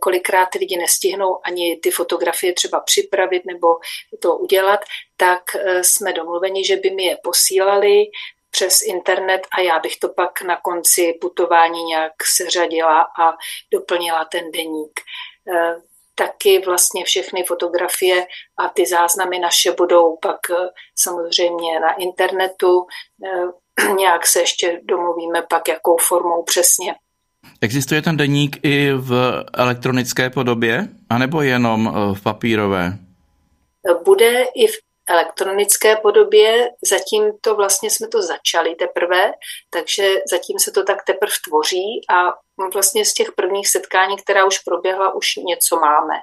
kolikrát 0.00 0.46
ty 0.46 0.58
lidi 0.58 0.76
nestihnou 0.76 1.38
ani 1.44 1.76
ty 1.76 1.90
fotografie 1.90 2.52
třeba 2.52 2.80
připravit 2.80 3.42
nebo 3.46 3.66
to 4.22 4.36
udělat, 4.36 4.80
tak 5.16 5.42
jsme 5.82 6.12
domluveni, 6.12 6.64
že 6.64 6.76
by 6.76 6.90
mi 6.90 7.04
je 7.04 7.16
posílali 7.22 8.04
přes 8.50 8.82
internet 8.82 9.46
a 9.52 9.60
já 9.60 9.78
bych 9.78 9.96
to 9.96 10.08
pak 10.08 10.42
na 10.42 10.56
konci 10.56 11.18
putování 11.20 11.84
nějak 11.84 12.12
seřadila 12.36 13.00
a 13.00 13.32
doplnila 13.72 14.24
ten 14.24 14.50
deník 14.50 15.00
taky 16.18 16.62
vlastně 16.66 17.04
všechny 17.04 17.44
fotografie 17.44 18.26
a 18.58 18.68
ty 18.68 18.86
záznamy 18.86 19.38
naše 19.38 19.72
budou 19.72 20.16
pak 20.16 20.40
samozřejmě 20.98 21.80
na 21.80 21.92
internetu. 21.92 22.86
Nějak 23.96 24.26
se 24.26 24.40
ještě 24.40 24.80
domluvíme 24.84 25.42
pak, 25.50 25.68
jakou 25.68 25.96
formou 25.96 26.42
přesně. 26.42 26.94
Existuje 27.60 28.02
ten 28.02 28.16
deník 28.16 28.56
i 28.62 28.92
v 28.92 29.44
elektronické 29.54 30.30
podobě, 30.30 30.88
anebo 31.10 31.42
jenom 31.42 31.94
v 32.14 32.22
papírové? 32.22 32.92
Bude 34.04 34.42
i 34.42 34.66
v 34.66 34.76
elektronické 35.08 35.96
podobě. 35.96 36.68
Zatím 36.84 37.32
to 37.40 37.54
vlastně 37.54 37.90
jsme 37.90 38.08
to 38.08 38.22
začali 38.22 38.74
teprve, 38.74 39.32
takže 39.70 40.14
zatím 40.30 40.58
se 40.58 40.70
to 40.70 40.84
tak 40.84 41.04
teprve 41.04 41.32
tvoří 41.48 42.00
a 42.10 42.45
vlastně 42.72 43.04
z 43.04 43.14
těch 43.14 43.32
prvních 43.32 43.68
setkání, 43.68 44.16
která 44.16 44.44
už 44.44 44.58
proběhla, 44.58 45.14
už 45.14 45.36
něco 45.36 45.76
máme. 45.76 46.14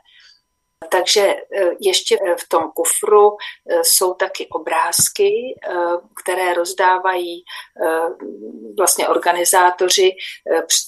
Takže 0.90 1.22
e, 1.22 1.42
ještě 1.80 2.18
e, 2.22 2.36
v 2.36 2.50
tom 2.50 2.72
kufru 2.72 3.38
e, 3.70 3.84
jsou 3.84 4.14
taky 4.14 4.48
obrázky, 4.48 5.60
které 6.24 6.54
rozdávají 6.54 7.44
vlastně 8.78 9.08
organizátoři 9.08 10.12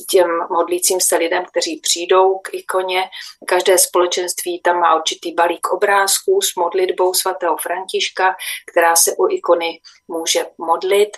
těm 0.10 0.28
modlícím 0.50 1.02
se 1.02 1.18
lidem, 1.18 1.46
kteří 1.46 1.80
přijdou 1.80 2.38
k 2.38 2.54
ikoně. 2.54 3.04
Každé 3.48 3.78
společenství 3.78 4.62
tam 4.62 4.80
má 4.80 4.96
určitý 4.96 5.34
balík 5.34 5.68
obrázků 5.68 6.42
s 6.42 6.56
modlitbou 6.56 7.14
svatého 7.14 7.58
Františka, 7.58 8.36
která 8.72 8.96
se 8.96 9.12
u 9.18 9.28
ikony 9.30 9.82
může 10.08 10.46
modlit. 10.58 11.18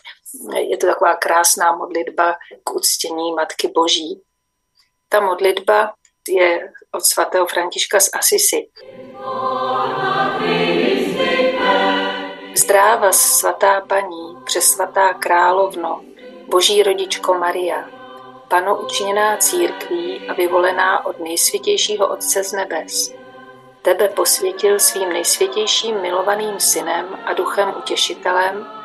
Je 0.57 0.77
to 0.77 0.87
taková 0.87 1.15
krásná 1.15 1.75
modlitba 1.75 2.35
k 2.63 2.75
uctění 2.75 3.33
Matky 3.33 3.67
Boží. 3.67 4.21
Ta 5.09 5.19
modlitba 5.19 5.93
je 6.27 6.71
od 6.91 7.05
svatého 7.05 7.45
Františka 7.45 7.99
z 7.99 8.09
Asisi. 8.13 8.69
Zdráva 12.55 13.11
svatá 13.11 13.81
paní, 13.81 14.37
přesvatá 14.45 15.13
královno, 15.13 16.01
boží 16.47 16.83
rodičko 16.83 17.33
Maria, 17.33 17.89
pano 18.47 18.81
učiněná 18.81 19.37
církví 19.37 20.29
a 20.29 20.33
vyvolená 20.33 21.05
od 21.05 21.19
nejsvětějšího 21.19 22.07
Otce 22.07 22.43
z 22.43 22.51
nebes. 22.51 23.13
Tebe 23.81 24.07
posvětil 24.07 24.79
svým 24.79 25.09
nejsvětějším 25.09 26.01
milovaným 26.01 26.59
synem 26.59 27.19
a 27.25 27.33
duchem 27.33 27.73
utěšitelem, 27.77 28.76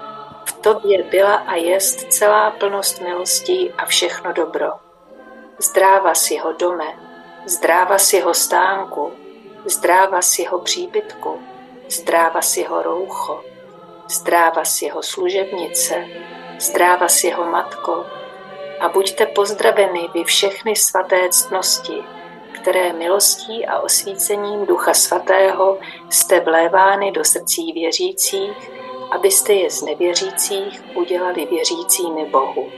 tobě 0.63 1.03
byla 1.03 1.35
a 1.35 1.55
jest 1.55 2.13
celá 2.13 2.51
plnost 2.51 3.01
milostí 3.01 3.71
a 3.79 3.87
všechno 3.87 4.33
dobro. 4.33 4.69
Zdráva 5.59 6.15
s 6.15 6.31
jeho 6.31 6.53
dome, 6.53 6.99
zdráva 7.47 7.99
z 7.99 8.13
jeho 8.13 8.35
stánku, 8.35 9.13
zdráva 9.65 10.23
z 10.23 10.39
jeho 10.39 10.59
příbytku, 10.59 11.43
zdráva 11.89 12.43
z 12.43 12.57
jeho 12.57 12.83
roucho, 12.83 13.45
zdráva 14.09 14.65
z 14.65 14.83
jeho 14.83 15.03
služebnice, 15.03 16.07
zdráva 16.59 17.09
z 17.09 17.25
jeho 17.25 17.45
matko 17.45 18.07
a 18.81 18.89
buďte 18.89 19.27
pozdraveni 19.27 20.09
vy 20.15 20.25
všechny 20.25 20.77
svaté 20.77 21.29
ctnosti, 21.29 22.05
které 22.53 22.93
milostí 22.93 23.67
a 23.67 23.81
osvícením 23.81 24.67
Ducha 24.67 24.95
Svatého 24.95 25.79
jste 26.11 26.41
vlévány 26.41 27.13
do 27.13 27.25
srdcí 27.25 27.73
věřících, 27.73 28.72
abyste 29.15 29.53
je 29.53 29.71
z 29.71 29.83
nevěřících 29.83 30.83
udělali 30.95 31.47
věřícími 31.47 32.25
Bohu. 32.31 32.71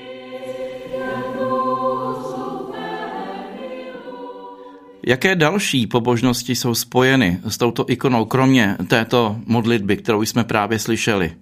Jaké 5.07 5.37
další 5.37 5.87
pobožnosti 5.87 6.57
jsou 6.57 6.75
spojeny 6.75 7.41
s 7.49 7.59
touto 7.59 7.85
ikonou, 7.89 8.25
kromě 8.25 8.77
této 8.91 9.37
modlitby, 9.47 9.97
kterou 9.97 10.23
jsme 10.23 10.45
právě 10.45 10.79
slyšeli? 10.79 11.37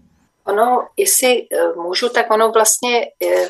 Ono, 0.47 0.89
jestli 0.97 1.47
eh, 1.53 1.73
můžu, 1.77 2.09
tak 2.09 2.31
ono 2.31 2.53
vlastně 2.53 3.01
eh, 3.01 3.49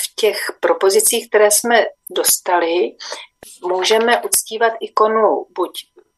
v 0.00 0.14
těch 0.20 0.36
propozicích, 0.60 1.28
které 1.28 1.50
jsme 1.50 1.84
dostali, 2.16 2.96
můžeme 3.66 4.22
uctívat 4.22 4.72
ikonu 4.80 5.46
buď 5.56 5.70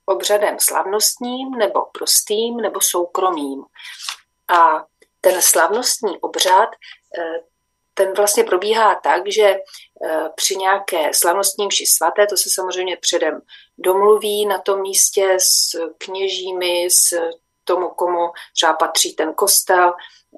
obřadem 0.06 0.56
slavnostním, 0.60 1.50
nebo 1.50 1.80
prostým, 1.92 2.56
nebo 2.56 2.80
soukromým. 2.80 3.62
A 4.49 4.86
ten 5.20 5.42
slavnostní 5.42 6.18
obřad, 6.20 6.68
eh, 7.18 7.40
ten 7.95 8.12
vlastně 8.16 8.45
probíhá 8.45 8.95
tak, 8.95 9.22
že 9.32 9.42
e, 9.42 9.59
při 10.34 10.57
nějaké 10.57 11.14
slavnostní 11.14 11.66
mši 11.66 11.86
svaté, 11.86 12.26
to 12.26 12.36
se 12.36 12.51
samozřejmě 12.51 12.97
předem 12.97 13.40
domluví 13.78 14.47
na 14.47 14.59
tom 14.59 14.80
místě 14.80 15.36
s 15.38 15.78
kněžími, 15.99 16.86
s 16.90 17.18
tomu, 17.64 17.88
komu 17.88 18.30
třeba 18.57 18.72
patří 18.72 19.14
ten 19.14 19.34
kostel, 19.34 19.95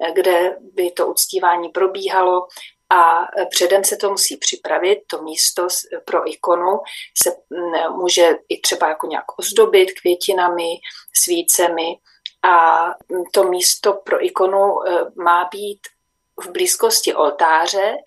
e, 0.07 0.11
kde 0.11 0.57
by 0.73 0.91
to 0.91 1.07
uctívání 1.07 1.69
probíhalo. 1.69 2.47
A 2.89 3.27
předem 3.49 3.83
se 3.83 3.97
to 3.97 4.09
musí 4.09 4.37
připravit, 4.37 4.99
to 5.07 5.21
místo 5.21 5.67
pro 6.05 6.29
ikonu 6.29 6.79
se 7.23 7.35
může 7.89 8.37
i 8.49 8.61
třeba 8.61 8.89
jako 8.89 9.07
nějak 9.07 9.39
ozdobit 9.39 9.99
květinami, 9.99 10.75
svícemi 11.15 11.95
a 12.43 12.85
to 13.31 13.43
místo 13.43 13.93
pro 13.93 14.25
ikonu 14.25 14.87
e, 14.87 15.11
má 15.15 15.49
být 15.51 15.79
v 16.37 16.51
blízkosti 16.51 17.15
oltáře, 17.15 17.97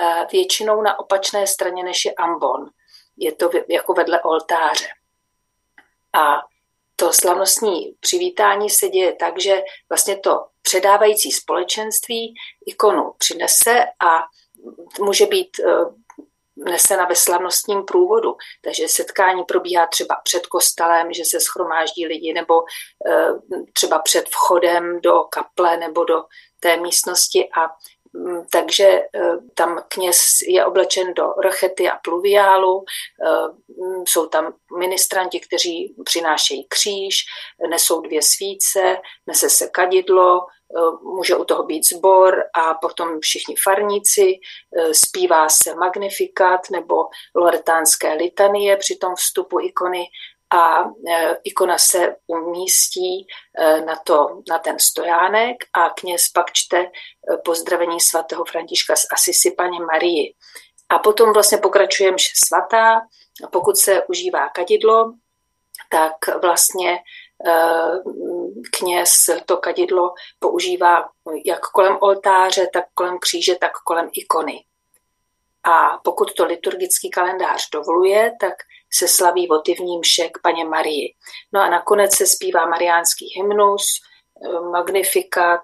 eh, 0.00 0.26
většinou 0.32 0.82
na 0.82 0.98
opačné 0.98 1.46
straně 1.46 1.84
než 1.84 2.04
je 2.04 2.12
ambon. 2.12 2.70
Je 3.16 3.32
to 3.32 3.50
jako 3.68 3.92
vedle 3.92 4.22
oltáře. 4.22 4.86
A 6.12 6.42
to 6.96 7.12
slavnostní 7.12 7.96
přivítání 8.00 8.70
se 8.70 8.88
děje 8.88 9.12
tak, 9.12 9.40
že 9.40 9.62
vlastně 9.88 10.18
to 10.18 10.46
předávající 10.62 11.32
společenství 11.32 12.34
ikonu 12.66 13.12
přinese 13.18 13.84
a 14.00 14.24
může 15.00 15.26
být 15.26 15.60
eh, 15.60 15.64
nesena 16.56 17.04
ve 17.04 17.14
slavnostním 17.14 17.84
průvodu. 17.84 18.36
Takže 18.64 18.88
setkání 18.88 19.44
probíhá 19.44 19.86
třeba 19.86 20.20
před 20.24 20.46
kostelem, 20.46 21.12
že 21.12 21.24
se 21.24 21.40
schromáždí 21.40 22.06
lidi, 22.06 22.32
nebo 22.32 22.54
eh, 23.10 23.28
třeba 23.72 23.98
před 23.98 24.28
vchodem 24.28 25.00
do 25.00 25.22
kaple 25.22 25.76
nebo 25.76 26.04
do 26.04 26.24
té 26.60 26.76
místnosti 26.76 27.48
a 27.58 27.68
takže 28.50 28.84
e, 28.84 29.08
tam 29.54 29.82
kněz 29.88 30.18
je 30.48 30.64
oblečen 30.64 31.14
do 31.14 31.32
rochety 31.42 31.90
a 31.90 31.98
pluviálu, 32.04 32.84
e, 32.84 32.84
mm, 33.82 34.06
jsou 34.06 34.26
tam 34.26 34.54
ministranti, 34.78 35.40
kteří 35.40 35.94
přinášejí 36.04 36.66
kříž, 36.68 37.24
nesou 37.70 38.00
dvě 38.00 38.22
svíce, 38.22 38.96
nese 39.26 39.50
se 39.50 39.68
kadidlo, 39.68 40.40
e, 40.40 40.44
může 41.02 41.36
u 41.36 41.44
toho 41.44 41.62
být 41.62 41.88
sbor 41.88 42.42
a 42.54 42.74
potom 42.74 43.20
všichni 43.20 43.54
farníci, 43.64 44.34
zpívá 44.92 45.48
se 45.48 45.74
magnifikat 45.74 46.60
nebo 46.70 46.94
loretánské 47.34 48.14
litanie 48.14 48.76
při 48.76 48.96
tom 48.96 49.14
vstupu 49.14 49.60
ikony 49.60 50.04
a 50.50 50.84
e, 51.08 51.36
ikona 51.44 51.78
se 51.78 52.16
umístí 52.26 53.26
e, 53.58 53.80
na, 53.80 53.96
to, 53.96 54.42
na 54.50 54.58
ten 54.58 54.78
stojánek 54.78 55.64
a 55.72 55.90
kněz 55.90 56.28
pak 56.28 56.52
čte 56.52 56.78
e, 56.78 56.90
pozdravení 57.44 58.00
svatého 58.00 58.44
Františka 58.44 58.96
z 58.96 59.06
Asisi 59.12 59.50
paní 59.50 59.80
Marii. 59.80 60.34
A 60.88 60.98
potom 60.98 61.32
vlastně 61.32 61.58
pokračuje 61.58 62.12
mše 62.12 62.32
svatá. 62.46 63.00
Pokud 63.50 63.76
se 63.76 64.02
užívá 64.08 64.48
kadidlo, 64.48 65.12
tak 65.90 66.40
vlastně 66.42 66.98
kněz 68.78 69.10
to 69.46 69.56
kadidlo 69.56 70.14
používá 70.38 71.08
jak 71.44 71.60
kolem 71.60 71.98
oltáře, 72.00 72.66
tak 72.72 72.84
kolem 72.94 73.18
kříže, 73.18 73.54
tak 73.54 73.72
kolem 73.84 74.10
ikony. 74.12 74.64
A 75.64 75.98
pokud 76.04 76.34
to 76.34 76.44
liturgický 76.44 77.10
kalendář 77.10 77.70
dovoluje, 77.70 78.32
tak 78.40 78.54
se 78.98 79.08
slaví 79.08 79.46
votivní 79.46 79.98
mše 79.98 80.28
k 80.28 80.38
paně 80.42 80.64
Marii. 80.64 81.14
No 81.52 81.60
a 81.60 81.70
nakonec 81.70 82.16
se 82.16 82.26
zpívá 82.26 82.66
mariánský 82.66 83.32
hymnus, 83.36 83.84
eh, 84.44 84.60
magnifikát 84.60 85.60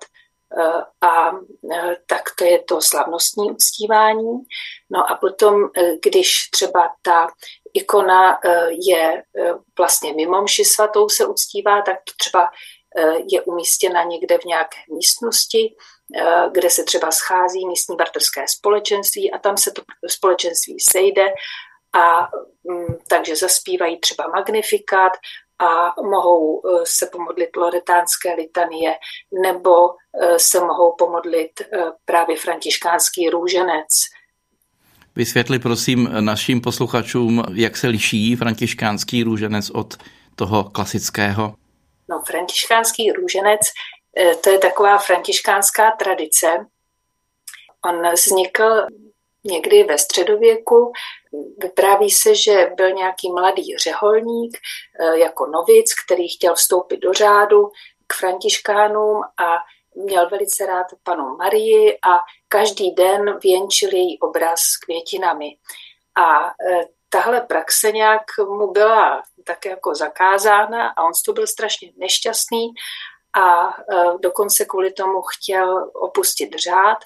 eh, 0.58 0.82
a 1.00 1.30
eh, 1.72 1.96
tak 2.06 2.22
to 2.38 2.44
je 2.44 2.62
to 2.62 2.80
slavnostní 2.80 3.50
uctívání. 3.50 4.38
No 4.90 5.10
a 5.10 5.14
potom, 5.14 5.54
když 6.04 6.50
třeba 6.50 6.88
ta 7.02 7.28
ikona 7.74 8.38
je 8.88 9.22
vlastně 9.78 10.12
mimo 10.12 10.42
mši 10.42 10.64
svatou 10.64 11.08
se 11.08 11.26
uctívá, 11.26 11.82
tak 11.82 11.96
to 11.96 12.12
třeba 12.18 12.50
je 13.32 13.42
umístěna 13.42 14.02
někde 14.02 14.38
v 14.38 14.44
nějaké 14.44 14.76
místnosti, 14.94 15.74
kde 16.52 16.70
se 16.70 16.84
třeba 16.84 17.10
schází 17.10 17.66
místní 17.66 17.96
bratrské 17.96 18.44
společenství 18.48 19.32
a 19.32 19.38
tam 19.38 19.56
se 19.56 19.70
to 19.70 19.82
společenství 20.08 20.76
sejde 20.80 21.26
a 21.92 22.28
mm, 22.64 22.94
takže 23.08 23.36
zaspívají 23.36 24.00
třeba 24.00 24.28
magnifikát 24.28 25.12
a 25.58 25.94
mohou 26.02 26.62
e, 26.66 26.86
se 26.86 27.06
pomodlit 27.12 27.56
loretánské 27.56 28.34
litanie 28.34 28.94
nebo 29.42 29.90
e, 29.90 30.38
se 30.38 30.60
mohou 30.60 30.94
pomodlit 30.98 31.60
e, 31.60 31.66
právě 32.04 32.36
františkánský 32.36 33.30
růženec. 33.30 33.88
Vysvětli 35.16 35.58
prosím 35.58 36.08
našim 36.20 36.60
posluchačům, 36.60 37.42
jak 37.54 37.76
se 37.76 37.88
liší 37.88 38.36
františkánský 38.36 39.22
růženec 39.22 39.70
od 39.70 39.94
toho 40.34 40.64
klasického. 40.64 41.54
No, 42.08 42.22
františkánský 42.26 43.12
růženec, 43.12 43.60
eh, 44.18 44.34
to 44.34 44.50
je 44.50 44.58
taková 44.58 44.98
františkánská 44.98 45.90
tradice. 45.90 46.46
On 47.84 48.12
vznikl 48.12 48.86
někdy 49.44 49.84
ve 49.84 49.98
středověku. 49.98 50.92
Vypráví 51.58 52.10
se, 52.10 52.34
že 52.34 52.70
byl 52.76 52.90
nějaký 52.92 53.32
mladý 53.32 53.76
řeholník 53.76 54.58
eh, 55.00 55.18
jako 55.18 55.46
novic, 55.46 55.94
který 56.04 56.28
chtěl 56.28 56.54
vstoupit 56.54 56.96
do 56.96 57.12
řádu 57.12 57.70
k 58.06 58.14
františkánům 58.14 59.22
a 59.22 59.56
měl 59.94 60.28
velice 60.28 60.66
rád 60.66 60.86
panu 61.02 61.36
Marii 61.36 61.98
a 62.02 62.18
každý 62.48 62.94
den 62.94 63.38
věnčil 63.38 63.94
její 63.94 64.20
obraz 64.20 64.60
květinami. 64.84 65.56
A 66.16 66.46
e, 66.46 66.52
tahle 67.08 67.40
praxe 67.40 67.92
nějak 67.92 68.22
mu 68.48 68.72
byla 68.72 69.22
tak 69.44 69.64
jako 69.64 69.94
zakázána 69.94 70.88
a 70.88 71.04
on 71.04 71.12
to 71.24 71.32
byl 71.32 71.46
strašně 71.46 71.92
nešťastný 71.96 72.68
a 73.36 73.68
e, 73.68 73.72
dokonce 74.20 74.64
kvůli 74.64 74.92
tomu 74.92 75.22
chtěl 75.22 75.90
opustit 75.94 76.54
řád, 76.54 76.98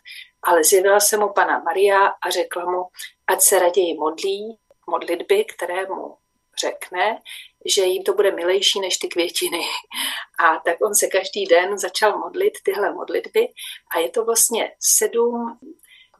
ale 0.46 0.64
zjevila 0.64 1.00
se 1.00 1.16
mu 1.16 1.32
pana 1.32 1.58
Maria 1.58 2.06
a 2.06 2.30
řekla 2.30 2.64
mu, 2.64 2.84
ať 3.26 3.40
se 3.40 3.58
raději 3.58 3.94
modlí 3.94 4.58
modlitby, 4.86 5.44
které 5.44 5.86
mu 5.86 6.16
řekne, 6.60 7.22
že 7.64 7.82
jim 7.82 8.04
to 8.04 8.12
bude 8.12 8.30
milejší 8.32 8.80
než 8.80 8.96
ty 8.96 9.08
květiny. 9.08 9.60
A 10.38 10.58
tak 10.64 10.76
on 10.82 10.94
se 10.94 11.06
každý 11.06 11.44
den 11.46 11.78
začal 11.78 12.18
modlit 12.18 12.52
tyhle 12.62 12.92
modlitby 12.92 13.48
a 13.94 13.98
je 13.98 14.10
to 14.10 14.24
vlastně 14.24 14.72
sedm 14.80 15.58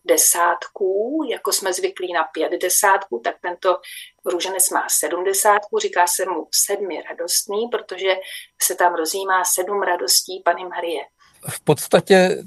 desátků, 0.05 1.27
jako 1.31 1.53
jsme 1.53 1.73
zvyklí 1.73 2.13
na 2.13 2.25
pět 2.25 2.53
desátků, 2.53 3.21
tak 3.25 3.37
tento 3.43 3.81
růženec 4.25 4.71
má 4.71 4.87
sedmdesátku, 4.91 5.79
říká 5.79 6.07
se 6.07 6.25
mu 6.25 6.49
sedmi 6.67 7.03
radostný, 7.03 7.69
protože 7.69 8.17
se 8.63 8.75
tam 8.75 8.95
rozjímá 8.95 9.45
sedm 9.45 9.83
radostí 9.83 10.43
Pany 10.45 10.65
Marie. 10.65 11.05
V 11.49 11.65
podstatě 11.65 12.39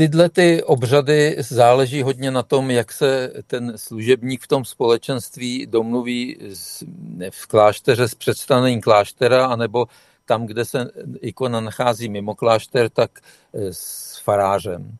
Tyhle 0.00 0.28
ty 0.28 0.62
obřady 0.62 1.36
záleží 1.38 2.02
hodně 2.02 2.30
na 2.30 2.42
tom, 2.42 2.70
jak 2.70 2.92
se 2.92 3.32
ten 3.46 3.78
služebník 3.78 4.42
v 4.42 4.46
tom 4.46 4.64
společenství 4.64 5.66
domluví 5.66 6.38
v 7.30 7.46
klášteře 7.46 8.08
s 8.08 8.14
představením 8.14 8.80
kláštera, 8.80 9.46
anebo 9.46 9.86
tam, 10.24 10.46
kde 10.46 10.64
se 10.64 10.90
ikona 11.20 11.60
nachází 11.60 12.08
mimo 12.08 12.34
klášter, 12.34 12.88
tak 12.88 13.10
e, 13.20 13.72
s 13.72 14.20
farářem. 14.24 14.96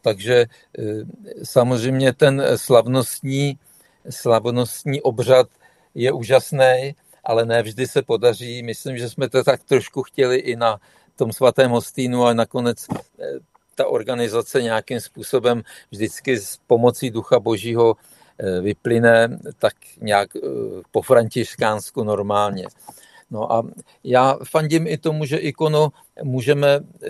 Takže 0.00 0.34
e, 0.34 0.46
samozřejmě 1.42 2.12
ten 2.12 2.42
slavnostní, 2.56 3.58
slavnostní 4.10 5.02
obřad 5.02 5.48
je 5.94 6.12
úžasný, 6.12 6.94
ale 7.24 7.44
ne 7.44 7.62
vždy 7.62 7.86
se 7.86 8.02
podaří. 8.02 8.62
Myslím, 8.62 8.98
že 8.98 9.10
jsme 9.10 9.28
to 9.28 9.44
tak 9.44 9.62
trošku 9.62 10.02
chtěli 10.02 10.36
i 10.36 10.56
na 10.56 10.80
tom 11.16 11.32
svatém 11.32 11.70
hostínu 11.70 12.24
a 12.24 12.34
nakonec 12.34 12.86
e, 12.88 13.51
ta 13.82 13.88
organizace 13.88 14.62
nějakým 14.62 15.00
způsobem 15.00 15.62
vždycky 15.90 16.38
s 16.38 16.56
pomocí 16.66 17.10
Ducha 17.10 17.40
Božího 17.40 17.96
eh, 18.38 18.60
vyplyne 18.60 19.38
tak 19.58 19.74
nějak 20.00 20.36
eh, 20.36 20.40
po 20.90 21.02
františkánsku 21.02 22.04
normálně. 22.04 22.66
No 23.30 23.52
a 23.52 23.62
já 24.04 24.38
fandím 24.44 24.86
i 24.86 24.98
tomu, 24.98 25.24
že 25.24 25.36
ikonu 25.36 25.88
můžeme 26.22 26.68
eh, 26.78 27.08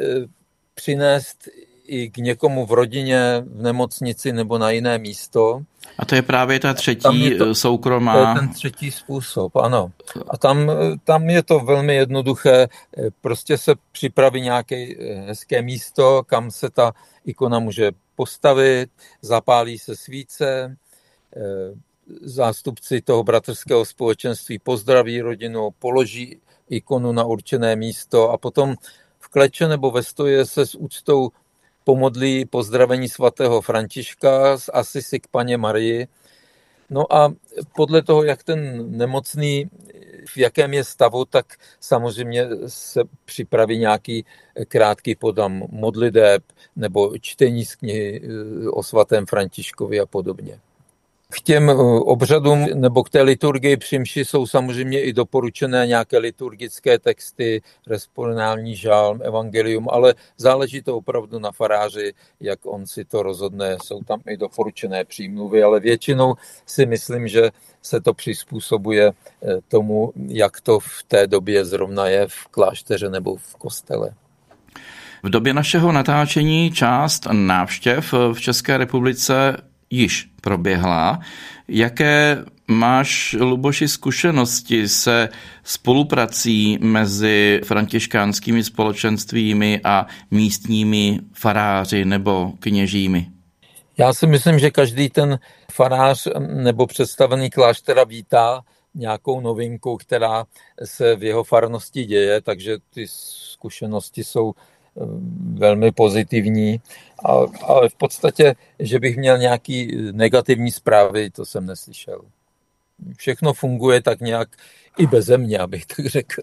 přinést 0.75 1.49
i 1.93 2.11
k 2.11 2.16
někomu 2.16 2.66
v 2.66 2.72
rodině, 2.72 3.45
v 3.47 3.62
nemocnici 3.62 4.32
nebo 4.32 4.59
na 4.59 4.70
jiné 4.70 4.99
místo. 4.99 5.62
A 5.99 6.05
to 6.05 6.14
je 6.14 6.22
právě 6.22 6.61
ta 6.61 6.74
třetí 6.74 7.20
je 7.20 7.36
to, 7.36 7.55
soukromá... 7.55 8.12
To 8.12 8.18
je 8.18 8.34
ten 8.34 8.49
třetí 8.49 8.90
způsob, 8.90 9.57
ano. 9.57 9.93
A 10.28 10.38
tam, 10.38 10.70
tam 11.05 11.30
je 11.30 11.43
to 11.43 11.61
velmi 11.61 11.95
jednoduché. 11.95 12.68
Prostě 13.20 13.59
se 13.59 13.74
připraví 13.93 14.40
nějaké 14.40 14.86
hezké 15.26 15.62
místo, 15.62 16.22
kam 16.26 16.51
se 16.51 16.70
ta 16.70 16.93
ikona 17.24 17.59
může 17.59 17.93
postavit, 18.16 18.90
zapálí 19.22 19.78
se 19.78 19.97
svíce, 19.97 20.76
zástupci 22.22 23.01
toho 23.01 23.24
bratrského 23.24 23.84
společenství 23.84 24.59
pozdraví 24.59 25.20
rodinu, 25.20 25.70
položí 25.78 26.38
ikonu 26.70 27.12
na 27.12 27.24
určené 27.24 27.76
místo 27.76 28.30
a 28.30 28.38
potom 28.38 28.74
v 29.18 29.28
kleče 29.28 29.68
nebo 29.68 29.90
ve 29.90 30.03
stoje 30.03 30.47
se 30.47 30.66
s 30.66 30.74
úctou 30.74 31.30
pomodlí 31.85 32.45
pozdravení 32.45 33.09
svatého 33.09 33.61
Františka 33.61 34.59
z 34.59 34.70
Asisi 34.72 35.20
k 35.20 35.26
paně 35.26 35.57
Marii. 35.57 36.09
No 36.91 37.14
a 37.14 37.33
podle 37.76 38.03
toho, 38.03 38.24
jak 38.24 38.43
ten 38.45 38.91
nemocný, 38.99 39.70
v 40.26 40.37
jakém 40.37 40.74
je 40.74 40.85
stavu, 40.85 41.24
tak 41.24 41.47
samozřejmě 41.80 42.47
se 42.66 43.01
připraví 43.24 43.78
nějaký 43.78 44.24
krátký 44.68 45.14
podam 45.14 45.62
modliteb 45.68 46.45
nebo 46.76 47.18
čtení 47.20 47.64
z 47.64 47.74
knihy 47.76 48.22
o 48.70 48.83
svatém 48.83 49.26
Františkovi 49.26 50.01
a 50.01 50.07
podobně. 50.07 50.61
K 51.33 51.41
těm 51.41 51.70
eh, 51.70 51.74
obřadům 52.01 52.66
nebo 52.74 53.03
k 53.03 53.11
té 53.11 53.22
liturgii 53.22 53.76
přimši 53.76 54.24
jsou 54.24 54.47
samozřejmě 54.47 55.03
i 55.03 55.12
doporučené 55.12 55.87
nějaké 55.87 56.18
liturgické 56.18 56.99
texty, 56.99 57.62
responální 57.87 58.76
žálm, 58.76 59.20
evangelium, 59.22 59.89
ale 59.91 60.14
záleží 60.37 60.83
to 60.83 60.97
opravdu 60.97 61.39
na 61.39 61.53
faráři, 61.53 62.12
jak 62.41 62.59
on 62.66 62.87
si 62.87 63.05
to 63.05 63.22
rozhodne. 63.22 63.76
Jsou 63.83 64.01
tam 64.03 64.20
i 64.28 64.37
doporučené 64.37 65.05
přímluvy, 65.05 65.62
ale 65.62 65.80
většinou 65.80 66.35
si 66.66 66.87
myslím, 66.87 67.28
že 67.28 67.51
se 67.83 68.01
to 68.01 68.14
přizpůsobuje 68.14 69.12
eh, 69.12 69.57
tomu, 69.68 70.12
jak 70.28 70.61
to 70.61 70.80
v 70.80 71.03
té 71.09 71.26
době 71.26 71.64
zrovna 71.64 72.09
je 72.09 72.26
v 72.28 72.47
klášteře 72.51 73.11
nebo 73.11 73.37
v 73.37 73.57
kostele. 73.57 74.11
V 75.22 75.30
době 75.30 75.55
našeho 75.55 75.93
natáčení 75.93 76.70
část 76.70 77.26
návštěv 77.33 78.14
v 78.33 78.41
České 78.41 78.78
republice 78.78 79.57
již 79.93 80.28
proběhla. 80.40 81.20
Jaké 81.68 82.45
máš, 82.68 83.36
Luboši, 83.40 83.88
zkušenosti 83.88 84.88
se 84.88 85.28
spoluprací 85.64 86.78
mezi 86.80 87.61
františkánskými 87.64 88.64
společenstvími 88.64 89.80
a 89.84 90.07
místními 90.30 91.18
faráři 91.32 92.05
nebo 92.05 92.53
kněžími? 92.59 93.26
Já 93.99 94.12
si 94.12 94.26
myslím, 94.26 94.59
že 94.59 94.70
každý 94.70 95.09
ten 95.09 95.38
farář 95.72 96.28
nebo 96.38 96.86
představený 96.86 97.51
kláštera 97.51 98.05
vítá 98.05 98.62
nějakou 98.95 99.40
novinku, 99.40 99.97
která 99.97 100.45
se 100.84 101.16
v 101.16 101.24
jeho 101.24 101.45
farnosti 101.45 102.05
děje, 102.05 102.40
takže 102.40 102.76
ty 102.95 103.07
zkušenosti 103.09 104.24
jsou 104.24 104.53
velmi 105.55 105.93
pozitivní, 105.93 106.80
ale 107.25 107.89
v 107.89 107.95
podstatě, 107.95 108.55
že 108.79 108.99
bych 108.99 109.16
měl 109.16 109.39
nějaký 109.39 109.97
negativní 110.12 110.70
zprávy, 110.70 111.31
to 111.31 111.45
jsem 111.45 111.66
neslyšel. 111.66 112.20
Všechno 113.16 113.53
funguje 113.53 114.03
tak 114.03 114.20
nějak 114.20 114.49
i 114.99 115.07
beze 115.07 115.39
mě, 115.39 115.59
abych 115.59 115.87
tak 115.87 116.07
řekl. 116.07 116.43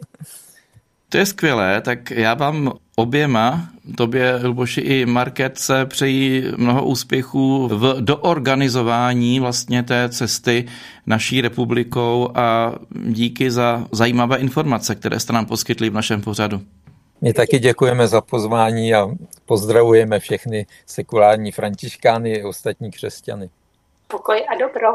To 1.09 1.17
je 1.17 1.25
skvělé, 1.25 1.81
tak 1.81 2.11
já 2.11 2.33
vám 2.33 2.71
oběma, 2.95 3.69
tobě 3.97 4.39
Luboši 4.43 4.81
i 4.81 5.05
Marketce, 5.05 5.85
přeji 5.85 6.51
mnoho 6.57 6.85
úspěchů 6.85 7.67
v 7.67 7.95
doorganizování 8.01 9.39
vlastně 9.39 9.83
té 9.83 10.09
cesty 10.09 10.65
naší 11.05 11.41
republikou 11.41 12.31
a 12.35 12.75
díky 13.05 13.51
za 13.51 13.87
zajímavé 13.91 14.37
informace, 14.37 14.95
které 14.95 15.19
jste 15.19 15.33
nám 15.33 15.45
poskytli 15.45 15.89
v 15.89 15.93
našem 15.93 16.21
pořadu. 16.21 16.61
My 17.21 17.33
taky 17.33 17.59
děkujeme 17.59 18.07
za 18.07 18.21
pozvání 18.21 18.93
a 18.93 19.07
pozdravujeme 19.45 20.19
všechny 20.19 20.65
sekulární 20.85 21.51
františkány 21.51 22.31
i 22.31 22.43
ostatní 22.43 22.91
křesťany. 22.91 23.49
Pokoj 24.07 24.45
a 24.49 24.57
dobro. 24.59 24.87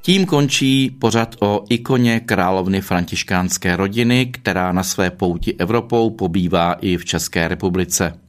Tím 0.00 0.26
končí 0.26 0.90
pořad 0.90 1.34
o 1.40 1.64
ikoně 1.68 2.20
královny 2.20 2.80
františkánské 2.80 3.76
rodiny, 3.76 4.26
která 4.26 4.72
na 4.72 4.82
své 4.82 5.10
pouti 5.10 5.54
Evropou 5.58 6.10
pobývá 6.10 6.72
i 6.72 6.96
v 6.96 7.04
České 7.04 7.48
republice. 7.48 8.27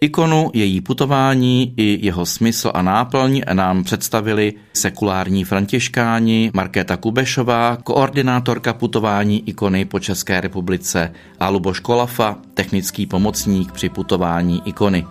Ikonu, 0.00 0.50
její 0.54 0.80
putování 0.80 1.74
i 1.76 2.06
jeho 2.06 2.26
smysl 2.26 2.70
a 2.74 2.82
náplň 2.82 3.42
nám 3.52 3.84
představili 3.84 4.52
sekulární 4.72 5.44
františkáni 5.44 6.50
Markéta 6.54 6.96
Kubešová, 6.96 7.76
koordinátorka 7.76 8.72
putování 8.72 9.48
ikony 9.48 9.84
po 9.84 10.00
České 10.00 10.40
republice 10.40 11.12
a 11.40 11.48
Luboš 11.48 11.80
Kolafa, 11.80 12.36
technický 12.54 13.06
pomocník 13.06 13.72
při 13.72 13.88
putování 13.88 14.62
ikony. 14.64 15.06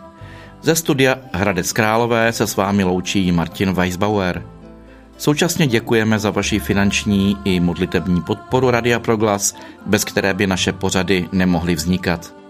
Ze 0.61 0.75
studia 0.75 1.15
Hradec 1.33 1.71
Králové 1.71 2.33
se 2.33 2.47
s 2.47 2.55
vámi 2.55 2.83
loučí 2.83 3.31
Martin 3.31 3.73
Weisbauer. 3.73 4.47
Současně 5.17 5.67
děkujeme 5.67 6.19
za 6.19 6.31
vaši 6.31 6.59
finanční 6.59 7.37
i 7.43 7.59
modlitební 7.59 8.21
podporu 8.21 8.71
Radia 8.71 8.99
Proglas, 8.99 9.55
bez 9.85 10.03
které 10.03 10.33
by 10.33 10.47
naše 10.47 10.71
pořady 10.71 11.29
nemohly 11.31 11.75
vznikat. 11.75 12.42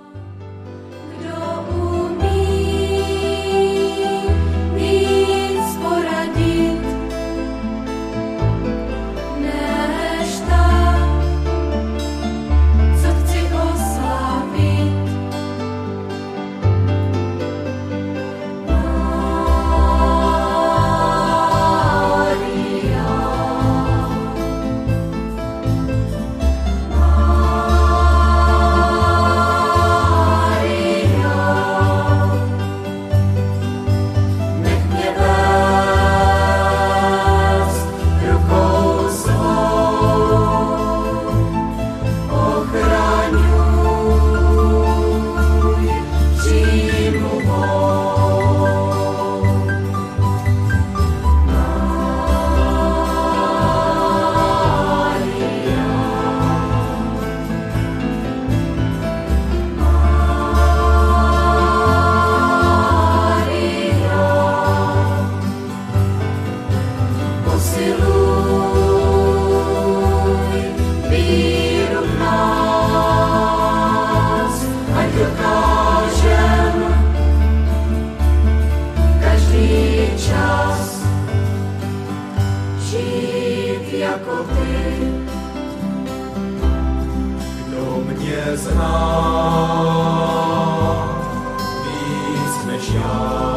Oh. 93.15 93.52